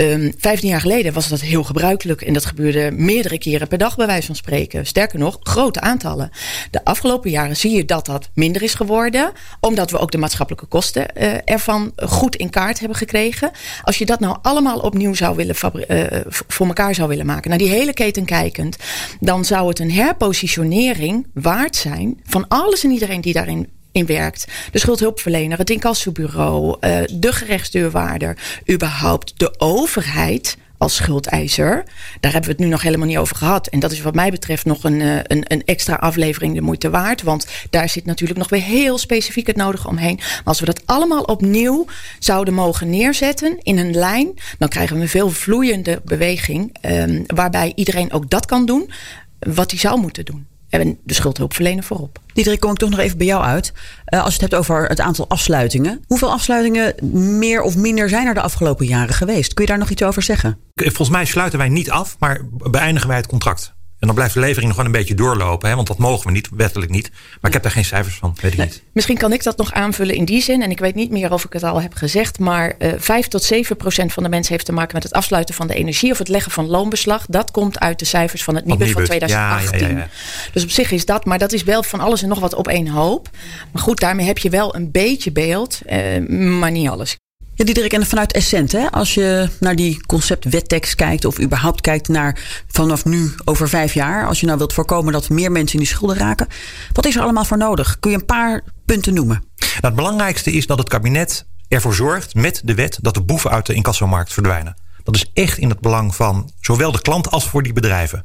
Um, 0.00 0.32
15 0.38 0.68
jaar 0.68 0.80
geleden 0.80 1.12
was 1.12 1.28
dat 1.28 1.40
heel 1.40 1.64
gebruikelijk 1.64 2.22
en 2.22 2.32
dat 2.32 2.44
gebeurde 2.44 2.90
meerdere 2.90 3.38
keren 3.38 3.68
per 3.68 3.78
dag, 3.78 3.96
bij 3.96 4.06
wijze 4.06 4.26
van 4.26 4.36
spreken. 4.36 4.86
Sterker 4.86 5.18
nog, 5.18 5.38
grote 5.66 5.80
aantallen. 5.80 6.30
De 6.70 6.84
afgelopen 6.84 7.30
jaren 7.30 7.56
zie 7.56 7.76
je 7.76 7.84
dat 7.84 8.06
dat 8.06 8.28
minder 8.34 8.62
is 8.62 8.74
geworden, 8.74 9.32
omdat 9.60 9.90
we 9.90 9.98
ook 9.98 10.10
de 10.10 10.18
maatschappelijke 10.18 10.66
kosten 10.66 11.06
uh, 11.14 11.34
ervan 11.44 11.92
goed 11.96 12.36
in 12.36 12.50
kaart 12.50 12.78
hebben 12.78 12.96
gekregen. 12.96 13.50
Als 13.82 13.98
je 13.98 14.06
dat 14.06 14.20
nou 14.20 14.36
allemaal 14.42 14.78
opnieuw 14.78 15.14
zou 15.14 15.36
willen 15.36 15.54
uh, 15.88 16.04
voor 16.28 16.66
elkaar 16.66 16.94
zou 16.94 17.08
willen 17.08 17.26
maken, 17.26 17.50
naar 17.50 17.58
die 17.58 17.68
hele 17.68 17.92
keten 17.92 18.24
kijkend, 18.24 18.76
dan 19.20 19.44
zou 19.44 19.68
het 19.68 19.78
een 19.78 19.92
herpositionering 19.92 21.26
waard 21.34 21.76
zijn 21.76 22.20
van 22.24 22.48
alles 22.48 22.84
en 22.84 22.90
iedereen 22.90 23.20
die 23.20 23.32
daarin 23.32 23.68
in 23.92 24.06
werkt. 24.06 24.46
De 24.72 24.78
schuldhulpverlener, 24.78 25.58
het 25.58 25.70
incassobureau, 25.70 26.76
uh, 26.80 26.98
de 27.12 27.32
gerechtsdeurwaarder, 27.32 28.38
überhaupt 28.70 29.32
de 29.36 29.54
overheid 29.58 30.56
als 30.78 30.94
schuldeiser. 30.94 31.84
Daar 32.20 32.32
hebben 32.32 32.50
we 32.50 32.56
het 32.56 32.64
nu 32.64 32.66
nog 32.66 32.82
helemaal 32.82 33.06
niet 33.06 33.18
over 33.18 33.36
gehad. 33.36 33.66
En 33.66 33.80
dat 33.80 33.92
is 33.92 34.00
wat 34.00 34.14
mij 34.14 34.30
betreft 34.30 34.64
nog 34.64 34.84
een, 34.84 35.00
een, 35.00 35.44
een 35.48 35.62
extra 35.64 35.94
aflevering 35.94 36.54
de 36.54 36.60
moeite 36.60 36.90
waard. 36.90 37.22
Want 37.22 37.46
daar 37.70 37.88
zit 37.88 38.04
natuurlijk 38.04 38.38
nog 38.38 38.48
weer 38.48 38.62
heel 38.62 38.98
specifiek 38.98 39.46
het 39.46 39.56
nodige 39.56 39.88
omheen. 39.88 40.16
Maar 40.16 40.42
als 40.44 40.60
we 40.60 40.66
dat 40.66 40.82
allemaal 40.84 41.22
opnieuw 41.22 41.86
zouden 42.18 42.54
mogen 42.54 42.90
neerzetten 42.90 43.58
in 43.62 43.78
een 43.78 43.94
lijn, 43.94 44.34
dan 44.58 44.68
krijgen 44.68 44.96
we 44.96 45.02
een 45.02 45.08
veel 45.08 45.30
vloeiende 45.30 46.00
beweging. 46.04 46.76
Um, 46.82 47.24
waarbij 47.26 47.72
iedereen 47.74 48.12
ook 48.12 48.30
dat 48.30 48.46
kan 48.46 48.66
doen 48.66 48.90
wat 49.38 49.70
hij 49.70 49.80
zou 49.80 50.00
moeten 50.00 50.24
doen. 50.24 50.46
En 50.68 50.98
de 51.04 51.14
schuldhulpverlener 51.14 51.84
voorop. 51.84 52.18
Diederik, 52.32 52.60
kom 52.60 52.70
ik 52.70 52.76
toch 52.76 52.90
nog 52.90 52.98
even 52.98 53.18
bij 53.18 53.26
jou 53.26 53.44
uit. 53.44 53.72
Uh, 54.08 54.24
als 54.24 54.34
je 54.34 54.40
het 54.40 54.50
hebt 54.50 54.62
over 54.62 54.88
het 54.88 55.00
aantal 55.00 55.28
afsluitingen. 55.28 56.04
Hoeveel 56.06 56.30
afsluitingen 56.30 56.94
meer 57.38 57.62
of 57.62 57.76
minder 57.76 58.08
zijn 58.08 58.26
er 58.26 58.34
de 58.34 58.40
afgelopen 58.40 58.86
jaren 58.86 59.14
geweest? 59.14 59.54
Kun 59.54 59.64
je 59.64 59.70
daar 59.70 59.78
nog 59.78 59.90
iets 59.90 60.02
over 60.02 60.22
zeggen? 60.22 60.58
Volgens 60.74 61.08
mij 61.08 61.24
sluiten 61.24 61.58
wij 61.58 61.68
niet 61.68 61.90
af, 61.90 62.16
maar 62.18 62.40
beëindigen 62.50 63.08
wij 63.08 63.16
het 63.16 63.26
contract. 63.26 63.75
En 64.06 64.12
dan 64.14 64.20
blijft 64.20 64.34
de 64.34 64.40
levering 64.40 64.66
nog 64.66 64.76
gewoon 64.76 64.94
een 64.94 64.98
beetje 65.00 65.14
doorlopen. 65.14 65.68
Hè? 65.68 65.74
Want 65.74 65.86
dat 65.86 65.98
mogen 65.98 66.26
we 66.26 66.32
niet, 66.32 66.48
wettelijk 66.52 66.90
niet. 66.90 67.10
Maar 67.10 67.50
ik 67.50 67.52
heb 67.52 67.62
daar 67.62 67.72
geen 67.72 67.84
cijfers 67.84 68.16
van, 68.16 68.36
weet 68.40 68.52
ik 68.52 68.58
nee, 68.58 68.66
niet. 68.66 68.82
Misschien 68.92 69.16
kan 69.16 69.32
ik 69.32 69.42
dat 69.42 69.56
nog 69.56 69.72
aanvullen 69.72 70.14
in 70.14 70.24
die 70.24 70.42
zin. 70.42 70.62
En 70.62 70.70
ik 70.70 70.78
weet 70.78 70.94
niet 70.94 71.10
meer 71.10 71.32
of 71.32 71.44
ik 71.44 71.52
het 71.52 71.62
al 71.62 71.82
heb 71.82 71.94
gezegd. 71.94 72.38
Maar 72.38 72.74
uh, 72.78 72.92
5 72.96 73.28
tot 73.28 73.42
7 73.42 73.76
procent 73.76 74.12
van 74.12 74.22
de 74.22 74.28
mensen 74.28 74.52
heeft 74.52 74.66
te 74.66 74.72
maken 74.72 74.94
met 74.94 75.02
het 75.02 75.12
afsluiten 75.12 75.54
van 75.54 75.66
de 75.66 75.74
energie. 75.74 76.10
Of 76.10 76.18
het 76.18 76.28
leggen 76.28 76.52
van 76.52 76.66
loonbeslag. 76.66 77.24
Dat 77.28 77.50
komt 77.50 77.78
uit 77.78 77.98
de 77.98 78.04
cijfers 78.04 78.44
van 78.44 78.54
het 78.54 78.64
Nibud 78.64 78.90
van 78.90 79.04
2018. 79.04 79.78
Ja, 79.80 79.88
ja, 79.88 79.98
ja, 79.98 80.08
dus 80.52 80.62
op 80.62 80.70
zich 80.70 80.90
is 80.90 81.04
dat. 81.04 81.24
Maar 81.24 81.38
dat 81.38 81.52
is 81.52 81.62
wel 81.62 81.82
van 81.82 82.00
alles 82.00 82.22
en 82.22 82.28
nog 82.28 82.40
wat 82.40 82.54
op 82.54 82.68
één 82.68 82.88
hoop. 82.88 83.28
Maar 83.72 83.82
goed, 83.82 84.00
daarmee 84.00 84.26
heb 84.26 84.38
je 84.38 84.50
wel 84.50 84.74
een 84.74 84.90
beetje 84.90 85.32
beeld. 85.32 85.80
Uh, 85.86 86.28
maar 86.28 86.70
niet 86.70 86.88
alles. 86.88 87.16
Ja, 87.56 87.64
Diederik, 87.64 87.92
en 87.92 88.06
vanuit 88.06 88.32
Essent, 88.32 88.72
hè, 88.72 88.90
als 88.90 89.14
je 89.14 89.48
naar 89.60 89.76
die 89.76 90.06
concept 90.06 90.44
wettekst 90.44 90.94
kijkt 90.94 91.24
of 91.24 91.40
überhaupt 91.40 91.80
kijkt 91.80 92.08
naar 92.08 92.64
vanaf 92.68 93.04
nu 93.04 93.34
over 93.44 93.68
vijf 93.68 93.94
jaar, 93.94 94.26
als 94.26 94.40
je 94.40 94.46
nou 94.46 94.58
wilt 94.58 94.72
voorkomen 94.72 95.12
dat 95.12 95.28
meer 95.28 95.52
mensen 95.52 95.78
in 95.78 95.84
die 95.84 95.94
schulden 95.94 96.16
raken, 96.16 96.46
wat 96.92 97.06
is 97.06 97.16
er 97.16 97.22
allemaal 97.22 97.44
voor 97.44 97.56
nodig? 97.56 97.98
Kun 98.00 98.10
je 98.10 98.16
een 98.16 98.24
paar 98.24 98.64
punten 98.84 99.14
noemen? 99.14 99.44
Nou, 99.56 99.72
het 99.80 99.94
belangrijkste 99.94 100.52
is 100.52 100.66
dat 100.66 100.78
het 100.78 100.88
kabinet 100.88 101.46
ervoor 101.68 101.94
zorgt 101.94 102.34
met 102.34 102.60
de 102.64 102.74
wet 102.74 102.98
dat 103.02 103.14
de 103.14 103.22
boeven 103.22 103.50
uit 103.50 103.66
de 103.66 103.74
incassomarkt 103.74 104.32
verdwijnen. 104.32 104.76
Dat 105.02 105.14
is 105.14 105.30
echt 105.32 105.58
in 105.58 105.68
het 105.68 105.80
belang 105.80 106.14
van 106.14 106.50
zowel 106.60 106.92
de 106.92 107.00
klant 107.00 107.30
als 107.30 107.48
voor 107.48 107.62
die 107.62 107.72
bedrijven. 107.72 108.24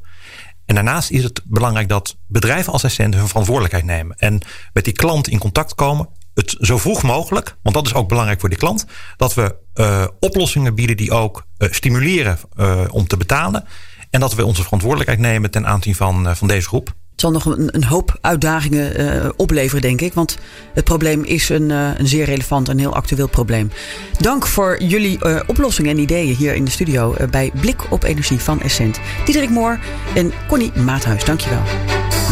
En 0.66 0.74
daarnaast 0.74 1.10
is 1.10 1.22
het 1.22 1.40
belangrijk 1.44 1.88
dat 1.88 2.16
bedrijven 2.26 2.72
als 2.72 2.84
Essent 2.84 3.14
hun 3.14 3.28
verantwoordelijkheid 3.28 3.84
nemen 3.84 4.16
en 4.16 4.40
met 4.72 4.84
die 4.84 4.92
klant 4.92 5.28
in 5.28 5.38
contact 5.38 5.74
komen 5.74 6.08
het 6.34 6.56
zo 6.60 6.78
vroeg 6.78 7.02
mogelijk, 7.02 7.56
want 7.62 7.74
dat 7.74 7.86
is 7.86 7.94
ook 7.94 8.08
belangrijk 8.08 8.40
voor 8.40 8.48
de 8.48 8.56
klant, 8.56 8.86
dat 9.16 9.34
we 9.34 9.56
uh, 9.74 10.04
oplossingen 10.20 10.74
bieden 10.74 10.96
die 10.96 11.10
ook 11.10 11.46
uh, 11.58 11.72
stimuleren 11.72 12.38
uh, 12.56 12.80
om 12.90 13.06
te 13.06 13.16
betalen. 13.16 13.64
En 14.10 14.20
dat 14.20 14.34
we 14.34 14.44
onze 14.44 14.62
verantwoordelijkheid 14.62 15.20
nemen 15.20 15.50
ten 15.50 15.66
aanzien 15.66 15.94
van, 15.94 16.36
van 16.36 16.48
deze 16.48 16.68
groep. 16.68 16.86
Het 16.86 17.20
zal 17.20 17.30
nog 17.30 17.44
een, 17.44 17.74
een 17.74 17.84
hoop 17.84 18.18
uitdagingen 18.20 19.38
opleveren, 19.38 19.82
denk 19.82 20.00
ik. 20.00 20.14
Want 20.14 20.38
het 20.74 20.84
probleem 20.84 21.24
is 21.24 21.48
een, 21.48 21.70
een 21.70 22.08
zeer 22.08 22.24
relevant 22.24 22.68
en 22.68 22.78
heel 22.78 22.94
actueel 22.94 23.28
probleem. 23.28 23.70
Dank 24.18 24.46
voor 24.46 24.82
jullie 24.82 25.46
oplossingen 25.46 25.90
en 25.90 25.98
ideeën 25.98 26.34
hier 26.34 26.54
in 26.54 26.64
de 26.64 26.70
studio 26.70 27.14
bij 27.30 27.50
Blik 27.60 27.90
op 27.90 28.02
Energie 28.02 28.40
van 28.40 28.60
Essent. 28.60 29.00
Diederik 29.24 29.50
Moor 29.50 29.78
en 30.14 30.32
Connie 30.48 30.72
Maathuis, 30.72 31.24
dankjewel. 31.24 31.62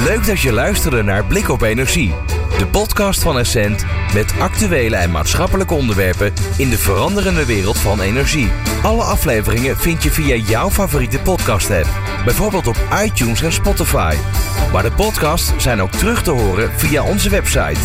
Leuk 0.05 0.27
dat 0.27 0.41
je 0.41 0.53
luisterde 0.53 1.03
naar 1.03 1.25
Blik 1.25 1.49
op 1.49 1.63
Energie. 1.63 2.15
De 2.59 2.67
podcast 2.67 3.23
van 3.23 3.39
Essent 3.39 3.85
met 4.15 4.35
actuele 4.39 4.97
en 4.97 5.11
maatschappelijke 5.11 5.75
onderwerpen 5.75 6.33
in 6.57 6.71
de 6.71 6.79
veranderende 6.79 7.47
wereld 7.47 7.79
van 7.79 8.01
energie. 8.01 8.49
Alle 8.83 9.03
afleveringen 9.03 9.77
vind 9.77 10.03
je 10.03 10.11
via 10.11 10.35
jouw 10.35 10.71
favoriete 10.71 11.19
podcast-app, 11.19 11.89
bijvoorbeeld 12.25 12.67
op 12.67 12.77
iTunes 13.05 13.43
en 13.43 13.53
Spotify. 13.53 14.15
Maar 14.73 14.83
de 14.83 14.93
podcasts 14.93 15.53
zijn 15.57 15.83
ook 15.83 15.93
terug 15.93 16.23
te 16.23 16.31
horen 16.31 16.71
via 16.77 17.03
onze 17.03 17.31
website 17.31 17.81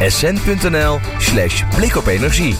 essent.nl/slash 0.00 1.62
blikopenergie. 1.76 2.56